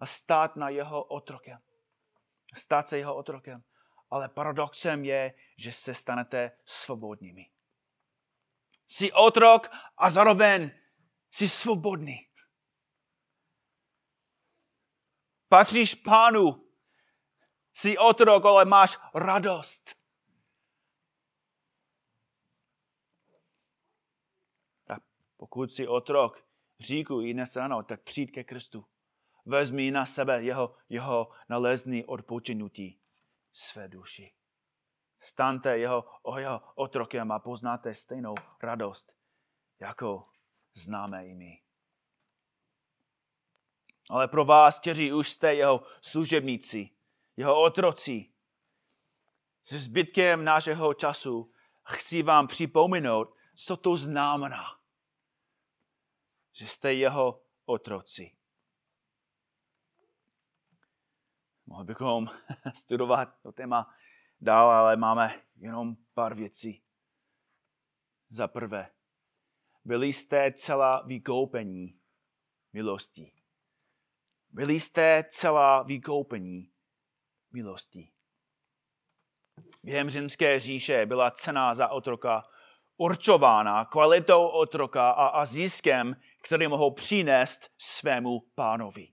a 0.00 0.06
stát 0.06 0.56
na 0.56 0.68
jeho 0.68 1.04
otrokem. 1.04 1.58
Stát 2.54 2.88
se 2.88 2.98
jeho 2.98 3.16
otrokem. 3.16 3.64
Ale 4.10 4.28
paradoxem 4.28 5.04
je, 5.04 5.34
že 5.58 5.72
se 5.72 5.94
stanete 5.94 6.58
svobodnými. 6.64 7.50
Jsi 8.86 9.12
otrok 9.12 9.70
a 9.96 10.10
zároveň 10.10 10.70
jsi 11.30 11.48
svobodný. 11.48 12.28
Patříš 15.48 15.94
pánu. 15.94 16.68
Jsi 17.74 17.98
otrok, 17.98 18.44
ale 18.44 18.64
máš 18.64 18.98
radost. 19.14 19.94
Tak 24.84 25.02
pokud 25.52 25.72
jsi 25.72 25.88
otrok 25.88 26.44
říku 26.80 27.20
i 27.20 27.32
dnes 27.32 27.56
ráno, 27.56 27.82
tak 27.82 28.02
přijď 28.02 28.32
ke 28.32 28.44
Kristu. 28.44 28.86
Vezmi 29.46 29.90
na 29.90 30.06
sebe 30.06 30.42
jeho, 30.42 30.74
jeho 30.88 31.30
nalezný 31.48 32.04
odpočinutí 32.04 33.00
své 33.52 33.88
duši. 33.88 34.34
Stante 35.20 35.78
jeho, 35.78 36.04
o 36.22 36.38
jeho 36.38 36.60
otrokem 36.74 37.32
a 37.32 37.38
poznáte 37.38 37.94
stejnou 37.94 38.34
radost, 38.62 39.12
jako 39.80 40.28
známe 40.74 41.26
i 41.26 41.34
my. 41.34 41.62
Ale 44.10 44.28
pro 44.28 44.44
vás, 44.44 44.80
kteří 44.80 45.12
už 45.12 45.30
jste 45.30 45.54
jeho 45.54 45.82
služebníci, 46.00 46.90
jeho 47.36 47.62
otroci, 47.62 48.32
se 49.62 49.78
zbytkem 49.78 50.44
našeho 50.44 50.94
času 50.94 51.52
chci 51.84 52.22
vám 52.22 52.46
připomenout, 52.46 53.34
co 53.56 53.76
to 53.76 53.96
znamená, 53.96 54.81
že 56.52 56.66
jste 56.66 56.94
jeho 56.94 57.42
otroci. 57.64 58.36
Mohli 61.66 61.84
bychom 61.84 62.26
studovat 62.74 63.40
to 63.42 63.52
téma 63.52 63.94
dál, 64.40 64.70
ale 64.70 64.96
máme 64.96 65.42
jenom 65.56 65.96
pár 66.14 66.34
věcí. 66.34 66.82
Za 68.28 68.48
prvé, 68.48 68.90
byli 69.84 70.12
jste 70.12 70.52
celá 70.52 71.02
vykoupení 71.02 72.00
milostí. 72.72 73.32
Byli 74.50 74.80
jste 74.80 75.24
celá 75.28 75.82
vykoupení 75.82 76.72
milostí. 77.52 78.12
Během 79.82 80.10
římské 80.10 80.60
říše 80.60 81.06
byla 81.06 81.30
cena 81.30 81.74
za 81.74 81.88
otroka 81.88 82.51
určována 82.96 83.84
kvalitou 83.84 84.46
otroka 84.46 85.10
a, 85.10 85.26
a 85.26 85.44
ziskem, 85.44 86.16
který 86.42 86.68
mohou 86.68 86.90
přinést 86.90 87.70
svému 87.78 88.40
pánovi. 88.54 89.08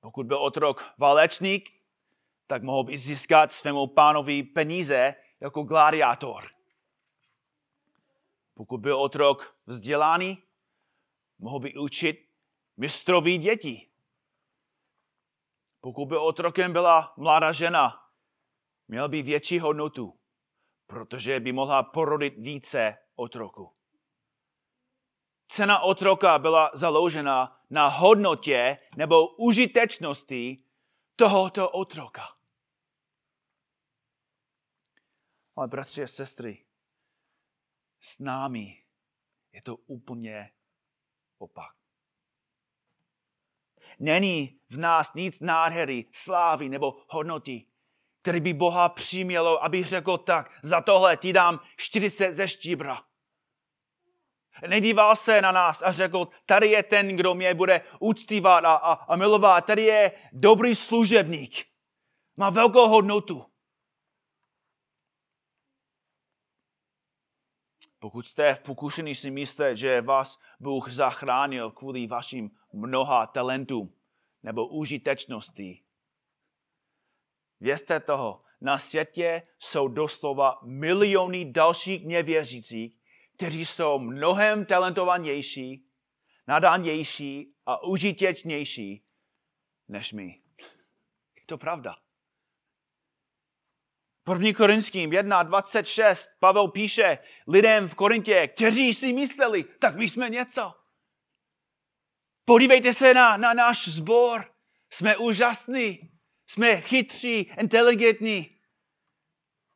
Pokud 0.00 0.26
byl 0.26 0.38
otrok 0.38 0.94
válečník, 0.98 1.68
tak 2.46 2.62
mohl 2.62 2.84
by 2.84 2.98
získat 2.98 3.52
svému 3.52 3.86
pánovi 3.86 4.42
peníze 4.42 5.14
jako 5.40 5.62
gladiátor. 5.62 6.48
Pokud 8.54 8.80
byl 8.80 9.00
otrok 9.00 9.56
vzdělaný, 9.66 10.42
mohl 11.38 11.60
by 11.60 11.74
učit 11.74 12.28
mistroví 12.76 13.38
děti. 13.38 13.90
Pokud 15.80 16.06
by 16.06 16.16
otrokem 16.16 16.72
byla 16.72 17.14
mladá 17.16 17.52
žena, 17.52 18.02
měl 18.88 19.08
by 19.08 19.22
větší 19.22 19.58
hodnotu, 19.58 20.19
protože 20.90 21.40
by 21.40 21.52
mohla 21.52 21.82
porodit 21.82 22.34
více 22.38 22.98
otroku. 23.14 23.72
Cena 25.48 25.80
otroka 25.80 26.38
byla 26.38 26.70
založena 26.74 27.62
na 27.70 27.88
hodnotě 27.88 28.78
nebo 28.96 29.28
užitečnosti 29.28 30.64
tohoto 31.16 31.70
otroka. 31.70 32.36
Ale 35.56 35.68
bratři 35.68 36.02
a 36.02 36.06
sestry, 36.06 36.64
s 38.00 38.18
námi 38.18 38.84
je 39.52 39.62
to 39.62 39.76
úplně 39.76 40.52
opak. 41.38 41.76
Není 43.98 44.60
v 44.70 44.78
nás 44.78 45.14
nic 45.14 45.40
nádhery, 45.40 46.06
slávy 46.12 46.68
nebo 46.68 47.02
hodnoty, 47.08 47.66
který 48.22 48.40
by 48.40 48.52
Boha 48.52 48.88
přimělo, 48.88 49.64
aby 49.64 49.82
řekl 49.82 50.18
tak, 50.18 50.50
za 50.62 50.80
tohle 50.80 51.16
ti 51.16 51.32
dám 51.32 51.60
40 51.76 52.32
ze 52.32 52.48
štíbra. 52.48 53.02
Nedíval 54.68 55.16
se 55.16 55.40
na 55.40 55.52
nás 55.52 55.82
a 55.82 55.92
řekl, 55.92 56.28
tady 56.46 56.68
je 56.68 56.82
ten, 56.82 57.16
kdo 57.16 57.34
mě 57.34 57.54
bude 57.54 57.84
uctívat 58.00 58.64
a, 58.64 58.74
a, 58.74 58.92
a 58.92 59.16
milovat, 59.16 59.66
tady 59.66 59.82
je 59.84 60.12
dobrý 60.32 60.74
služebník. 60.74 61.66
Má 62.36 62.50
velkou 62.50 62.88
hodnotu. 62.88 63.44
Pokud 67.98 68.26
jste 68.26 68.54
v 68.54 68.60
pokušení 68.60 69.14
si 69.14 69.30
myslíte, 69.30 69.76
že 69.76 70.00
vás 70.00 70.38
Bůh 70.60 70.90
zachránil 70.90 71.70
kvůli 71.70 72.06
vašim 72.06 72.50
mnoha 72.72 73.26
talentům 73.26 73.94
nebo 74.42 74.68
užitečnosti, 74.68 75.82
vězte 77.60 78.00
toho, 78.00 78.42
na 78.60 78.78
světě 78.78 79.42
jsou 79.58 79.88
doslova 79.88 80.58
miliony 80.62 81.52
dalších 81.52 82.06
nevěřících, 82.06 82.96
kteří 83.36 83.66
jsou 83.66 83.98
mnohem 83.98 84.64
talentovanější, 84.64 85.86
nadánější 86.46 87.54
a 87.66 87.82
užitečnější 87.82 89.04
než 89.88 90.12
my. 90.12 90.40
Je 91.36 91.42
to 91.46 91.58
pravda. 91.58 91.96
1. 94.32 94.52
Korinským 94.56 95.10
1.26 95.10 96.28
Pavel 96.40 96.68
píše 96.68 97.18
lidem 97.46 97.88
v 97.88 97.94
Korintě, 97.94 98.48
kteří 98.48 98.94
si 98.94 99.12
mysleli, 99.12 99.64
tak 99.64 99.96
my 99.96 100.08
jsme 100.08 100.30
něco. 100.30 100.74
Podívejte 102.44 102.92
se 102.92 103.14
na, 103.14 103.36
na 103.36 103.54
náš 103.54 103.88
sbor. 103.88 104.52
Jsme 104.90 105.16
úžasní, 105.16 106.10
jsme 106.50 106.80
chytří, 106.80 107.40
inteligentní. 107.58 108.56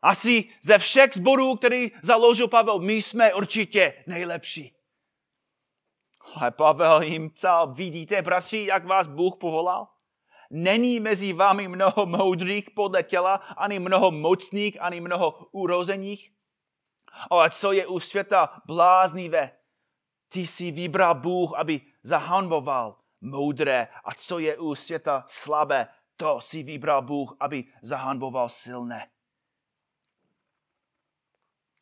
Asi 0.03 0.49
ze 0.63 0.79
všech 0.79 1.11
zborů, 1.15 1.57
který 1.57 1.93
založil 2.03 2.49
Pavel, 2.49 2.79
my 2.79 2.93
jsme 2.93 3.35
určitě 3.35 4.05
nejlepší. 4.07 4.77
Ale 6.35 6.51
Pavel 6.51 7.03
jim 7.03 7.31
psal, 7.31 7.75
vidíte, 7.75 8.23
bratři, 8.23 8.65
jak 8.69 8.85
vás 8.85 9.07
Bůh 9.07 9.37
povolal? 9.41 9.89
Není 10.51 11.01
mezi 11.01 11.33
vámi 11.33 11.69
mnoho 11.69 12.07
moudrých 12.07 12.71
podle 12.71 13.03
těla, 13.03 13.35
ani 13.37 13.79
mnoho 13.79 14.11
mocných, 14.11 14.83
ani 14.83 15.01
mnoho 15.01 15.49
urozených. 15.53 16.33
Ale 17.31 17.51
co 17.51 17.73
je 17.73 17.87
u 17.87 18.01
světa 18.01 18.63
bláznivé, 18.67 19.51
ty 20.29 20.47
si 20.47 20.71
vybral 20.71 21.15
Bůh, 21.15 21.55
aby 21.57 21.81
zahanboval 22.03 22.99
moudré. 23.21 23.89
A 24.05 24.15
co 24.15 24.39
je 24.39 24.59
u 24.59 24.75
světa 24.75 25.25
slabé, 25.27 25.89
to 26.17 26.41
si 26.41 26.63
vybral 26.63 27.03
Bůh, 27.03 27.37
aby 27.41 27.65
zahanboval 27.83 28.49
silné. 28.49 29.11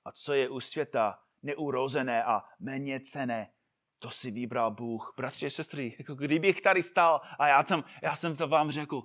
A 0.05 0.12
co 0.12 0.33
je 0.33 0.49
u 0.49 0.61
světa 0.61 1.23
neurozené 1.42 2.25
a 2.25 2.45
méně 2.61 3.01
cené, 3.01 3.53
to 3.99 4.11
si 4.11 4.31
vybral 4.31 4.71
Bůh. 4.71 5.14
Bratři 5.16 5.47
a 5.47 5.51
sestry, 5.51 5.97
jako 5.99 6.14
kdybych 6.14 6.61
tady 6.61 6.83
stál 6.83 7.21
a 7.38 7.47
já, 7.47 7.62
tam, 7.62 7.85
já 8.03 8.14
jsem 8.14 8.37
to 8.37 8.49
vám 8.49 8.71
řekl. 8.71 9.03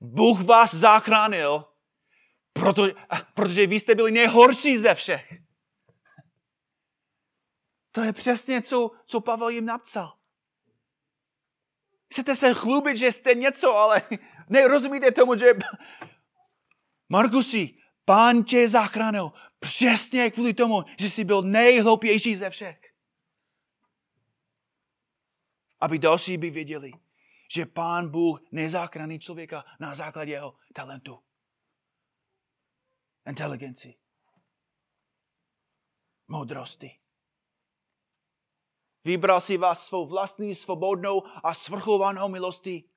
Bůh 0.00 0.44
vás 0.44 0.74
zachránil, 0.74 1.64
proto, 2.52 2.88
protože 3.34 3.66
vy 3.66 3.80
jste 3.80 3.94
byli 3.94 4.12
nejhorší 4.12 4.78
ze 4.78 4.94
všech. 4.94 5.32
To 7.92 8.00
je 8.00 8.12
přesně, 8.12 8.62
co, 8.62 8.90
co 9.06 9.20
Pavel 9.20 9.48
jim 9.48 9.66
napsal. 9.66 10.21
Chcete 12.12 12.36
se 12.36 12.54
chlubit, 12.54 12.96
že 12.96 13.12
jste 13.12 13.34
něco, 13.34 13.76
ale 13.76 14.02
nerozumíte 14.48 15.12
tomu, 15.12 15.36
že 15.36 15.52
Markusi, 17.08 17.78
pán 18.04 18.44
tě 18.44 18.68
zachránil 18.68 19.32
přesně 19.58 20.30
kvůli 20.30 20.54
tomu, 20.54 20.84
že 20.98 21.10
jsi 21.10 21.24
byl 21.24 21.42
nejhloupější 21.42 22.36
ze 22.36 22.50
všech. 22.50 22.80
Aby 25.80 25.98
další 25.98 26.38
by 26.38 26.50
věděli, 26.50 26.92
že 27.54 27.66
Pán 27.66 28.10
Bůh 28.10 28.40
nezáchraní 28.52 29.18
člověka 29.18 29.64
na 29.80 29.94
základě 29.94 30.32
jeho 30.32 30.56
talentu, 30.74 31.22
inteligenci, 33.26 33.94
moudrosti. 36.28 37.01
Vybral 39.04 39.40
si 39.40 39.56
vás 39.56 39.86
svou 39.86 40.06
vlastní 40.06 40.54
svobodnou 40.54 41.22
a 41.42 41.54
svrchovanou 41.54 42.28
milostí, 42.28 42.90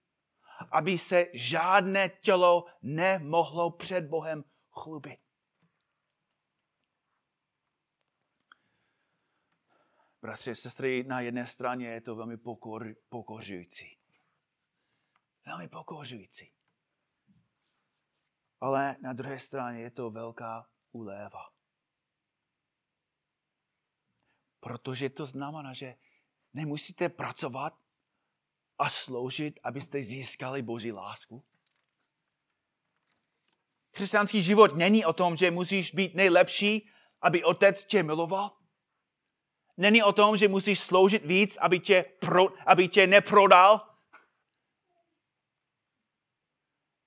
aby 0.71 0.97
se 0.97 1.25
žádné 1.33 2.09
tělo 2.09 2.65
nemohlo 2.81 3.71
před 3.71 4.01
Bohem 4.05 4.43
chlubit. 4.71 5.19
Bratři 10.21 10.51
a 10.51 10.55
sestry, 10.55 11.03
na 11.03 11.21
jedné 11.21 11.47
straně 11.47 11.87
je 11.87 12.01
to 12.01 12.15
velmi 12.15 12.37
pokor, 12.37 12.95
pokořující. 13.09 13.97
Velmi 15.45 15.67
pokořující. 15.67 16.53
Ale 18.61 18.95
na 19.01 19.13
druhé 19.13 19.39
straně 19.39 19.81
je 19.81 19.91
to 19.91 20.09
velká 20.09 20.69
uléva. 20.91 21.54
Protože 24.65 25.09
to 25.09 25.25
znamená, 25.25 25.73
že 25.73 25.95
nemusíte 26.53 27.09
pracovat 27.09 27.73
a 28.77 28.89
sloužit, 28.89 29.59
abyste 29.63 30.03
získali 30.03 30.61
Boží 30.61 30.91
lásku. 30.91 31.43
Křesťanský 33.91 34.41
život 34.41 34.75
není 34.75 35.05
o 35.05 35.13
tom, 35.13 35.37
že 35.37 35.51
musíš 35.51 35.91
být 35.91 36.15
nejlepší, 36.15 36.89
aby 37.21 37.43
otec 37.43 37.85
tě 37.85 38.03
miloval. 38.03 38.57
Není 39.77 40.03
o 40.03 40.13
tom, 40.13 40.37
že 40.37 40.47
musíš 40.47 40.79
sloužit 40.79 41.25
víc, 41.25 41.57
aby 41.57 41.79
tě, 41.79 42.05
pro, 42.19 42.47
aby 42.65 42.87
tě 42.87 43.07
neprodal. 43.07 43.94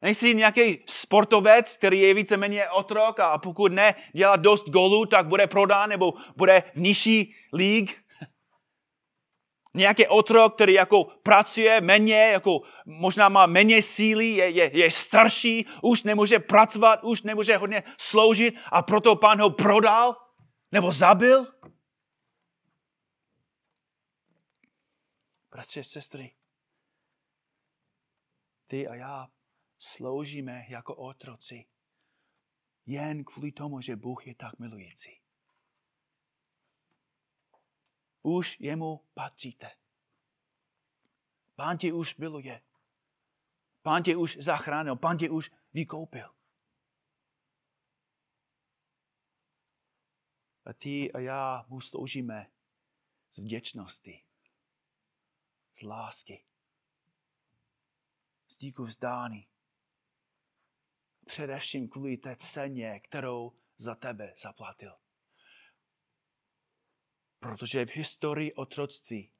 Nejsi 0.03 0.35
nějaký 0.35 0.85
sportovec, 0.87 1.77
který 1.77 2.01
je 2.01 2.15
víceméně 2.15 2.71
otrok 2.71 3.21
a 3.21 3.39
pokud 3.39 3.73
ne 3.73 3.95
dělá 4.13 4.37
dost 4.37 4.69
golů, 4.69 5.07
tak 5.07 5.27
bude 5.27 5.47
prodán 5.47 5.89
nebo 5.89 6.15
bude 6.37 6.63
v 6.75 6.81
nižší 6.81 7.35
líg. 7.53 8.05
Nějaký 9.75 10.07
otrok, 10.07 10.55
který 10.55 10.73
jako 10.73 11.05
pracuje 11.05 11.81
méně, 11.81 12.17
jako 12.17 12.61
možná 12.87 13.29
má 13.29 13.47
méně 13.47 13.83
síly, 13.83 14.27
je, 14.27 14.51
je, 14.51 14.79
je 14.79 14.91
starší, 14.91 15.67
už 15.83 16.03
nemůže 16.03 16.39
pracovat, 16.39 17.05
už 17.05 17.23
nemůže 17.23 17.57
hodně 17.57 17.83
sloužit 17.99 18.55
a 18.73 18.83
proto 18.83 19.17
pán 19.17 19.41
ho 19.41 19.51
prodal 19.51 20.17
nebo 20.73 20.93
zabil. 20.93 21.47
Bratři 25.51 25.81
a 25.81 25.83
sestry, 25.83 26.35
ty 28.67 28.89
a 28.89 28.95
já 28.95 29.29
sloužíme 29.79 30.67
jako 30.69 30.95
otroci 30.95 31.67
jen 32.87 33.25
kvůli 33.25 33.53
tomu, 33.53 33.81
že 33.81 33.97
Bůh 33.97 34.27
je 34.27 34.35
tak 34.35 34.59
milující. 34.59 35.21
Už 38.23 38.61
jemu 38.61 39.05
patříte. 39.15 39.77
Pán 41.55 41.79
tě 41.79 41.93
už 41.93 42.17
miluje. 42.17 42.63
Pán 43.83 44.03
tě 44.03 44.17
už 44.17 44.37
zachránil. 44.41 44.97
Pán 44.97 45.19
tě 45.19 45.31
už 45.31 45.51
vykoupil. 45.73 46.35
A 50.65 50.73
ty 50.73 51.13
a 51.13 51.19
já 51.19 51.65
mu 51.69 51.81
sloužíme 51.81 52.51
z 53.31 53.39
vděčnosti 53.39 54.25
z 55.79 55.83
lásky, 55.83 56.45
z 58.49 58.59
díku 58.59 58.85
vzdání. 58.85 59.49
Především 61.29 61.89
kvůli 61.89 62.17
té 62.17 62.37
ceně, 62.37 63.01
kterou 63.01 63.53
za 63.77 63.95
tebe 63.95 64.35
zaplatil. 64.43 64.93
Protože 67.39 67.87
v 67.87 67.91
historii 67.91 68.53
otroctví 68.53 69.33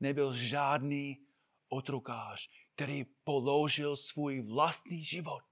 nebyl 0.00 0.34
žádný 0.34 1.26
otrokář, 1.68 2.50
který 2.74 3.04
položil 3.04 3.96
svůj 3.96 4.40
vlastní 4.40 5.04
život, 5.04 5.44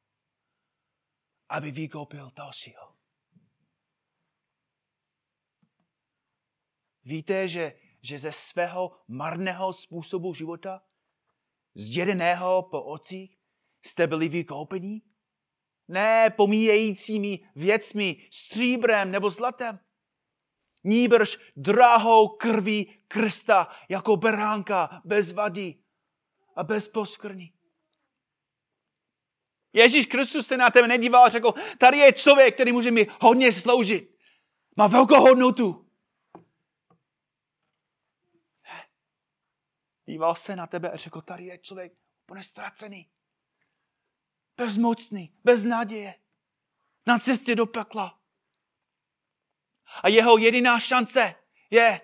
aby 1.48 1.70
vykoupil 1.70 2.30
dalšího. 2.30 2.96
Víte, 7.04 7.48
že 7.48 7.80
že 8.02 8.18
ze 8.18 8.32
svého 8.32 9.00
marného 9.08 9.72
způsobu 9.72 10.34
života, 10.34 10.82
zdědeného 11.74 12.62
po 12.62 12.82
ocích, 12.82 13.39
jste 13.82 14.06
byli 14.06 14.28
vykoupení? 14.28 15.02
ne 15.90 16.30
pomíjejícími 16.30 17.48
věcmi, 17.56 18.26
stříbrem 18.32 19.10
nebo 19.10 19.30
zlatem. 19.30 19.78
Níbrž 20.84 21.38
drahou 21.56 22.28
krví 22.28 23.02
Krista 23.08 23.68
jako 23.88 24.16
beránka 24.16 25.00
bez 25.04 25.32
vady 25.32 25.74
a 26.56 26.64
bez 26.64 26.88
poskrní. 26.88 27.54
Ježíš 29.72 30.06
Kristus 30.06 30.46
se 30.46 30.56
na 30.56 30.70
tebe 30.70 30.88
nedíval 30.88 31.24
a 31.24 31.28
řekl, 31.28 31.52
tady 31.78 31.98
je 31.98 32.12
člověk, 32.12 32.54
který 32.54 32.72
může 32.72 32.90
mi 32.90 33.06
hodně 33.20 33.52
sloužit. 33.52 34.16
Má 34.76 34.86
velkou 34.86 35.20
hodnotu. 35.20 35.86
Díval 40.06 40.34
se 40.34 40.56
na 40.56 40.66
tebe 40.66 40.90
a 40.90 40.96
řekl, 40.96 41.20
tady 41.20 41.44
je 41.44 41.58
člověk 41.58 41.92
úplně 42.26 42.42
ztracený. 42.42 43.10
Bezmocný, 44.60 45.32
bez 45.44 45.64
naděje. 45.64 46.14
Na 47.06 47.18
cestě 47.18 47.54
do 47.54 47.66
pekla. 47.66 48.20
A 50.02 50.08
jeho 50.08 50.38
jediná 50.38 50.80
šance 50.80 51.34
je, 51.70 52.00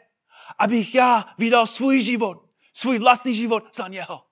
abych 0.58 0.94
já 0.94 1.34
vydal 1.38 1.66
svůj 1.66 2.00
život, 2.00 2.50
svůj 2.72 2.98
vlastní 2.98 3.34
život 3.34 3.76
za 3.76 3.88
něho. 3.88 4.26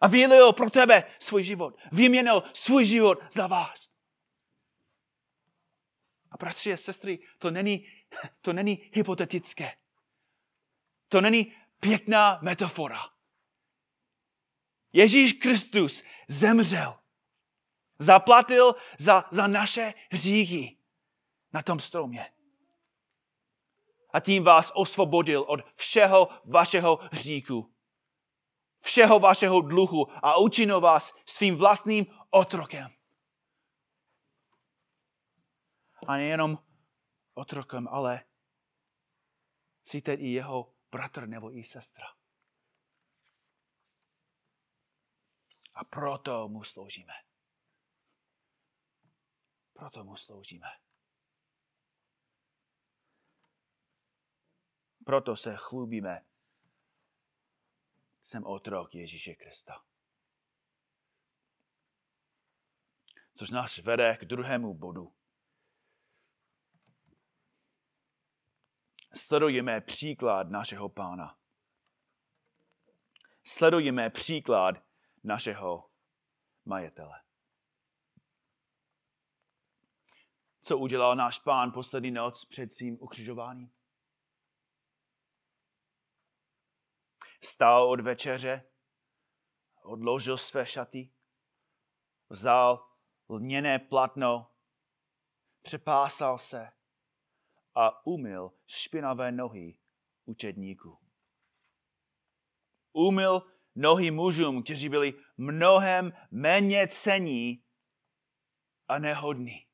A 0.00 0.08
vylil 0.08 0.52
pro 0.52 0.70
tebe 0.70 1.04
svůj 1.18 1.44
život. 1.44 1.76
Vyměnil 1.92 2.42
svůj 2.54 2.84
život 2.84 3.18
za 3.32 3.46
vás. 3.46 3.88
A 6.30 6.36
bratři 6.36 6.72
a 6.72 6.76
sestry, 6.76 7.18
to 7.38 7.50
není, 7.50 7.86
to 8.40 8.52
není 8.52 8.90
hypotetické. 8.92 9.76
To 11.08 11.20
není 11.20 11.56
pěkná 11.80 12.38
metafora. 12.42 13.13
Ježíš 14.94 15.32
Kristus 15.32 16.02
zemřel. 16.28 17.00
Zaplatil 17.98 18.74
za, 18.98 19.24
za 19.30 19.46
naše 19.46 19.94
hříchy 20.10 20.78
na 21.52 21.62
tom 21.62 21.80
stromě. 21.80 22.32
A 24.12 24.20
tím 24.20 24.44
vás 24.44 24.72
osvobodil 24.74 25.42
od 25.42 25.60
všeho 25.76 26.28
vašeho 26.44 26.98
hříku. 27.12 27.74
Všeho 28.80 29.18
vašeho 29.18 29.60
dluhu 29.60 30.06
a 30.26 30.38
učinil 30.38 30.80
vás 30.80 31.14
svým 31.26 31.56
vlastním 31.56 32.06
otrokem. 32.30 32.90
A 36.06 36.16
nejenom 36.16 36.58
otrokem, 37.34 37.88
ale 37.88 38.24
jste 39.84 40.14
i 40.14 40.26
jeho 40.26 40.74
bratr 40.90 41.26
nebo 41.26 41.56
i 41.56 41.64
sestra. 41.64 42.06
A 45.74 45.84
proto 45.84 46.48
mu 46.48 46.64
sloužíme. 46.64 47.12
Proto 49.72 50.04
mu 50.04 50.16
sloužíme. 50.16 50.68
Proto 55.04 55.36
se 55.36 55.56
chlubíme. 55.56 56.26
Jsem 58.22 58.46
otrok 58.46 58.94
Ježíše 58.94 59.34
Krista. 59.34 59.84
Což 63.34 63.50
nás 63.50 63.78
vede 63.78 64.16
k 64.16 64.24
druhému 64.24 64.74
bodu. 64.74 65.14
Sledujeme 69.14 69.80
příklad 69.80 70.50
našeho 70.50 70.88
pána. 70.88 71.38
Sledujeme 73.44 74.10
příklad 74.10 74.76
našeho 75.24 75.90
majetele. 76.64 77.22
Co 80.60 80.78
udělal 80.78 81.16
náš 81.16 81.38
pán 81.38 81.72
poslední 81.72 82.10
noc 82.10 82.44
před 82.44 82.72
svým 82.72 82.98
ukřižováním? 83.00 83.74
Stál 87.42 87.90
od 87.90 88.00
večeře, 88.00 88.70
odložil 89.82 90.38
své 90.38 90.66
šaty, 90.66 91.12
vzal 92.28 92.88
lněné 93.28 93.78
platno, 93.78 94.50
přepásal 95.62 96.38
se 96.38 96.72
a 97.74 98.06
umyl 98.06 98.52
špinavé 98.66 99.32
nohy 99.32 99.78
učedníků. 100.24 100.98
Umyl 102.92 103.53
nohy 103.74 104.10
mužům, 104.10 104.62
kteří 104.62 104.88
byli 104.88 105.14
mnohem 105.36 106.12
méně 106.30 106.88
cení 106.88 107.64
a 108.88 108.98
nehodní. 108.98 109.66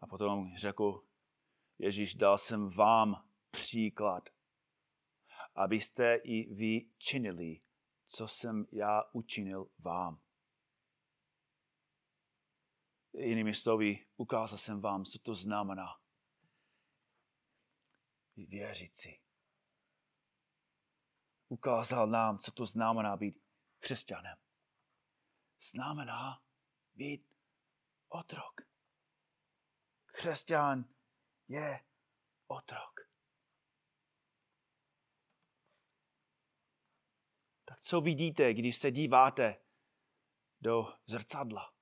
A 0.00 0.06
potom 0.06 0.56
řekl, 0.56 1.02
Ježíš, 1.78 2.14
dal 2.14 2.38
jsem 2.38 2.70
vám 2.70 3.24
příklad, 3.50 4.28
abyste 5.54 6.14
i 6.14 6.54
vy 6.54 6.90
činili, 6.98 7.60
co 8.06 8.28
jsem 8.28 8.66
já 8.72 9.02
učinil 9.12 9.70
vám. 9.78 10.25
Jinými 13.18 13.54
slovy, 13.54 14.06
ukázal 14.16 14.58
jsem 14.58 14.80
vám, 14.80 15.04
co 15.04 15.18
to 15.18 15.34
znamená 15.34 16.00
věřit 18.36 18.96
si. 18.96 19.20
Ukázal 21.48 22.06
nám, 22.06 22.38
co 22.38 22.52
to 22.52 22.66
znamená 22.66 23.16
být 23.16 23.42
křesťanem. 23.78 24.38
Znamená 25.70 26.42
být 26.94 27.28
otrok. 28.08 28.60
Křesťan 30.06 30.84
je 31.48 31.84
otrok. 32.46 33.00
Tak 37.64 37.80
co 37.80 38.00
vidíte, 38.00 38.54
když 38.54 38.76
se 38.76 38.90
díváte 38.90 39.62
do 40.60 40.98
zrcadla? 41.06 41.75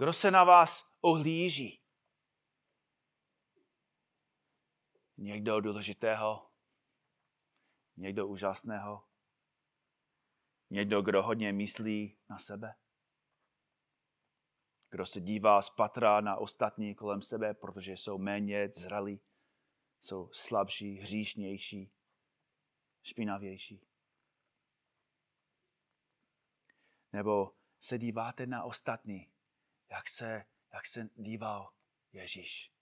Kdo 0.00 0.12
se 0.12 0.30
na 0.30 0.44
vás 0.44 0.84
ohlíží? 1.00 1.82
Někdo 5.16 5.60
důležitého? 5.60 6.50
Někdo 7.96 8.28
úžasného? 8.28 9.08
Někdo, 10.70 11.02
kdo 11.02 11.22
hodně 11.22 11.52
myslí 11.52 12.18
na 12.30 12.38
sebe? 12.38 12.74
Kdo 14.90 15.06
se 15.06 15.20
dívá 15.20 15.62
z 15.62 15.70
patra 15.70 16.20
na 16.20 16.36
ostatní 16.36 16.94
kolem 16.94 17.22
sebe, 17.22 17.54
protože 17.54 17.92
jsou 17.92 18.18
méně 18.18 18.68
zralí, 18.68 19.20
jsou 20.02 20.30
slabší, 20.32 20.94
hříšnější, 20.94 21.92
špinavější? 23.02 23.86
Nebo 27.12 27.56
se 27.80 27.98
díváte 27.98 28.46
na 28.46 28.64
ostatní, 28.64 29.32
jak 29.90 30.08
se, 30.08 30.44
jak 30.72 30.86
se 30.86 31.08
díval 31.16 31.72
Ježíš. 32.12 32.72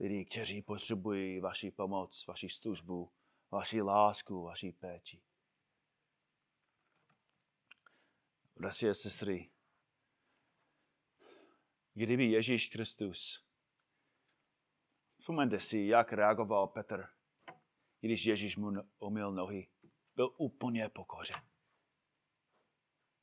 Lidi, 0.00 0.24
kteří 0.24 0.62
potřebují 0.62 1.40
vaši 1.40 1.70
pomoc, 1.70 2.26
vaši 2.26 2.48
službu, 2.48 3.12
vaši 3.50 3.82
lásku, 3.82 4.42
vaši 4.42 4.72
péči. 4.72 5.22
Bratři 8.56 8.88
a 8.88 8.94
sestry, 8.94 9.50
kdyby 11.94 12.24
Ježíš 12.24 12.66
Kristus, 12.66 13.44
vzpomeňte 15.18 15.60
si, 15.60 15.78
jak 15.78 16.12
reagoval 16.12 16.66
Petr, 16.66 17.08
když 18.00 18.24
Ježíš 18.24 18.56
mu 18.56 18.72
umyl 18.98 19.32
nohy, 19.32 19.68
byl 20.14 20.34
úplně 20.38 20.88
pokořen. 20.88 21.51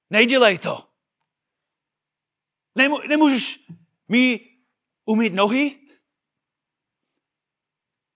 Nejdělej 0.10 0.58
to. 0.58 0.94
Nemu, 2.76 2.98
nemůžeš 3.08 3.60
mi 4.08 4.40
umít 5.06 5.34
nohy? 5.34 5.90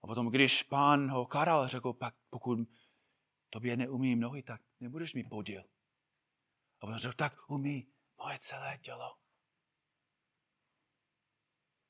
A 0.04 0.08
potom, 0.08 0.30
když 0.30 0.64
pán 0.64 1.10
ho 1.10 1.26
karal, 1.26 1.68
řekl, 1.68 1.94
pak 1.94 2.16
pokud 2.30 2.60
tobě 3.50 3.78
neumím 3.78 4.20
nohy, 4.20 4.44
tak 4.44 4.62
nebudeš 4.80 5.14
mi 5.14 5.24
podíl. 5.24 5.64
A 6.82 6.88
on 6.88 6.98
řekl, 6.98 7.16
tak 7.16 7.50
umí 7.50 7.94
moje 8.18 8.40
celé 8.40 8.78
tělo. 8.78 9.18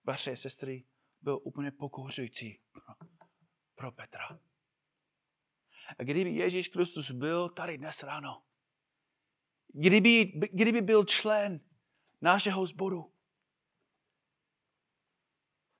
Vaše 0.03 0.37
sestry 0.37 0.85
byl 1.21 1.39
úplně 1.43 1.71
pokouřující 1.71 2.61
pro, 2.71 2.81
pro 3.75 3.91
Petra. 3.91 4.39
A 5.99 6.03
kdyby 6.03 6.29
Ježíš 6.29 6.67
Kristus 6.67 7.11
byl 7.11 7.49
tady 7.49 7.77
dnes 7.77 8.03
ráno, 8.03 8.43
kdyby, 9.73 10.25
kdyby 10.53 10.81
byl 10.81 11.05
člen 11.05 11.59
našeho 12.21 12.65
zboru, 12.65 13.13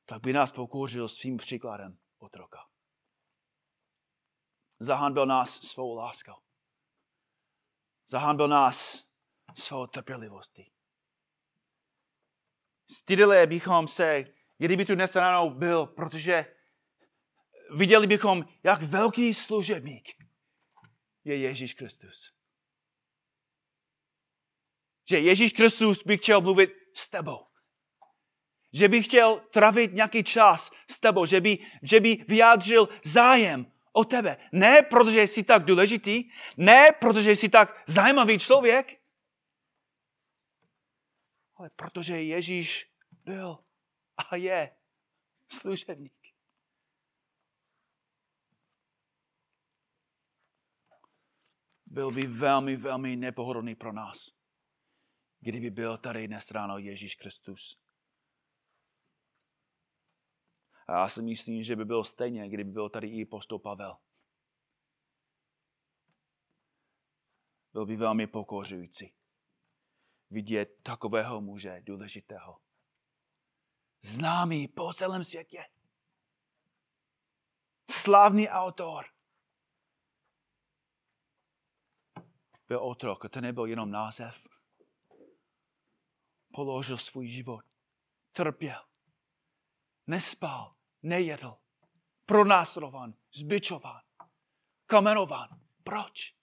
tak 0.05 0.21
by 0.21 0.33
nás 0.33 0.51
pokouřil 0.51 1.09
svým 1.09 1.37
příkladem 1.37 1.97
otroka. 2.17 2.59
Zahanbil 4.79 5.25
nás 5.25 5.61
svou 5.61 5.95
láskou. 5.95 6.35
Zahanbil 8.07 8.47
nás 8.47 9.07
svou 9.55 9.87
trpělivostí. 9.87 10.71
Stydili 12.89 13.47
bychom 13.47 13.87
se, 13.87 14.23
kdyby 14.57 14.85
tu 14.85 14.95
dnes 14.95 15.15
ráno 15.15 15.49
byl, 15.49 15.85
protože 15.85 16.55
viděli 17.77 18.07
bychom, 18.07 18.45
jak 18.63 18.81
velký 18.81 19.33
služebník 19.33 20.07
je 21.23 21.37
Ježíš 21.37 21.73
Kristus. 21.73 22.42
Že 25.05 25.19
Ježíš 25.19 25.53
Kristus 25.53 26.03
by 26.03 26.17
chtěl 26.17 26.41
mluvit 26.41 26.69
s 26.93 27.09
tebou. 27.09 27.45
Že 28.73 28.87
by 28.87 29.03
chtěl 29.03 29.41
travit 29.51 29.93
nějaký 29.93 30.23
čas 30.23 30.71
s 30.89 30.99
tebou, 30.99 31.25
že 31.25 31.41
by, 31.41 31.57
že 31.81 31.99
by 31.99 32.25
vyjádřil 32.27 32.89
zájem 33.03 33.71
o 33.91 34.05
tebe. 34.05 34.37
Ne 34.51 34.81
protože 34.81 35.21
jsi 35.23 35.43
tak 35.43 35.65
důležitý, 35.65 36.29
ne 36.57 36.91
protože 36.91 37.31
jsi 37.31 37.49
tak 37.49 37.83
zajímavý 37.87 38.39
člověk, 38.39 39.03
ale 41.55 41.69
protože 41.69 42.21
Ježíš 42.21 42.91
byl 43.25 43.59
a 44.17 44.35
je 44.35 44.71
služebník. 45.49 46.13
Byl 51.85 52.11
by 52.11 52.21
velmi, 52.21 52.75
velmi 52.75 53.15
nepohodlný 53.15 53.75
pro 53.75 53.91
nás, 53.91 54.33
kdyby 55.43 55.69
byl 55.69 55.97
tady 55.97 56.27
dnes 56.27 56.51
ráno 56.51 56.77
Ježíš 56.77 57.15
Kristus. 57.15 57.79
A 60.87 60.99
já 60.99 61.09
si 61.09 61.21
myslím, 61.21 61.63
že 61.63 61.75
by 61.75 61.85
byl 61.85 62.03
stejně, 62.03 62.49
kdyby 62.49 62.71
byl 62.71 62.89
tady 62.89 63.07
i 63.07 63.25
postol 63.25 63.59
Pavel. 63.59 63.97
Byl 67.73 67.85
by 67.85 67.95
velmi 67.95 68.27
pokořující 68.27 69.13
vidět 70.29 70.83
takového 70.83 71.41
muže 71.41 71.81
důležitého. 71.81 72.61
Známý 74.01 74.67
po 74.67 74.93
celém 74.93 75.23
světě. 75.23 75.65
Slavný 77.91 78.49
autor. 78.49 79.05
Byl 82.67 82.79
otrok, 82.79 83.29
to 83.29 83.41
nebyl 83.41 83.65
jenom 83.65 83.91
název. 83.91 84.43
Položil 86.53 86.97
svůj 86.97 87.27
život. 87.27 87.65
Trpěl. 88.31 88.85
Nespal. 90.07 90.75
Nejedl. 91.01 91.57
Pronásledovan. 92.25 93.13
Zbyčován. 93.33 94.01
Kamenován. 94.85 95.49
Proč? 95.83 96.35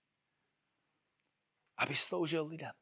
Aby 1.77 1.97
sloužil 1.97 2.47
lidem. 2.47 2.73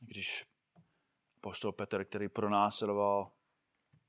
Když 0.00 0.46
poštol 1.40 1.72
Petr, 1.72 2.04
který 2.04 2.28
pronásledoval 2.28 3.32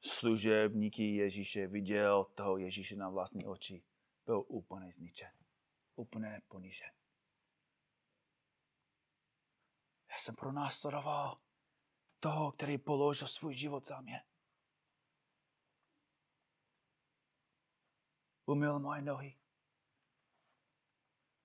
služebníky 0.02 1.16
Ježíše, 1.16 1.68
viděl 1.68 2.24
toho 2.24 2.58
Ježíše 2.58 2.96
na 2.96 3.10
vlastní 3.10 3.46
oči, 3.46 3.84
byl 4.26 4.44
úplně 4.48 4.92
zničen. 4.92 5.32
Úplně 6.00 6.42
ponížen. 6.48 6.92
Já 10.12 10.18
jsem 10.18 10.36
pronásledoval 10.36 11.42
toho, 12.20 12.52
který 12.52 12.78
položil 12.78 13.28
svůj 13.28 13.56
život 13.56 13.88
za 13.88 14.02
mě. 14.02 14.26
Umyl 18.46 18.80
moje 18.80 19.02
nohy. 19.02 19.40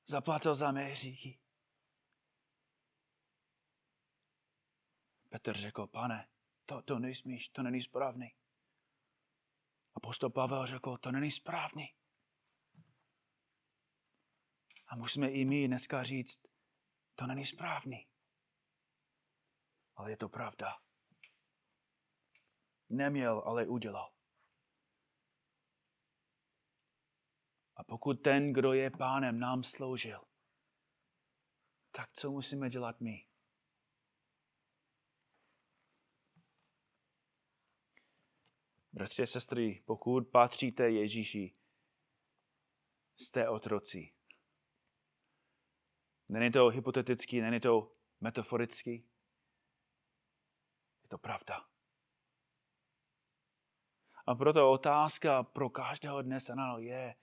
Zaplatil 0.06 0.54
za 0.54 0.72
mé 0.72 0.84
hříchy. 0.84 1.40
Petr 5.28 5.56
řekl, 5.56 5.86
pane, 5.86 6.28
to, 6.66 6.82
to 6.82 6.98
nejsmíš, 6.98 7.48
to 7.48 7.62
není 7.62 7.82
správný. 7.82 8.36
A 9.94 10.00
postol 10.00 10.30
Pavel 10.30 10.66
řekl, 10.66 10.96
to 10.96 11.12
není 11.12 11.30
správný. 11.30 11.94
A 14.94 14.96
musíme 14.96 15.30
i 15.30 15.44
my 15.44 15.68
dneska 15.68 16.02
říct, 16.02 16.46
to 17.14 17.26
není 17.26 17.46
správný. 17.46 18.08
Ale 19.96 20.10
je 20.10 20.16
to 20.16 20.28
pravda. 20.28 20.72
Neměl, 22.88 23.42
ale 23.46 23.66
udělal. 23.66 24.14
A 27.76 27.84
pokud 27.84 28.14
ten, 28.14 28.52
kdo 28.52 28.72
je 28.72 28.90
pánem, 28.90 29.38
nám 29.38 29.64
sloužil, 29.64 30.24
tak 31.90 32.12
co 32.12 32.30
musíme 32.30 32.70
dělat 32.70 33.00
my? 33.00 33.28
Bratři 38.92 39.22
a 39.22 39.26
sestry, 39.26 39.82
pokud 39.86 40.28
patříte 40.28 40.90
Ježíši, 40.90 41.56
jste 43.16 43.48
otroci. 43.48 44.13
Není 46.34 46.50
to 46.50 46.68
hypotetický, 46.68 47.40
není 47.40 47.60
to 47.60 47.92
metaforický. 48.20 48.90
Je 51.02 51.08
to 51.08 51.18
pravda. 51.18 51.66
A 54.26 54.34
proto 54.34 54.70
otázka 54.70 55.42
pro 55.42 55.70
každého 55.70 56.22
dnes 56.22 56.48
ráno 56.48 56.78
je, 56.78 57.14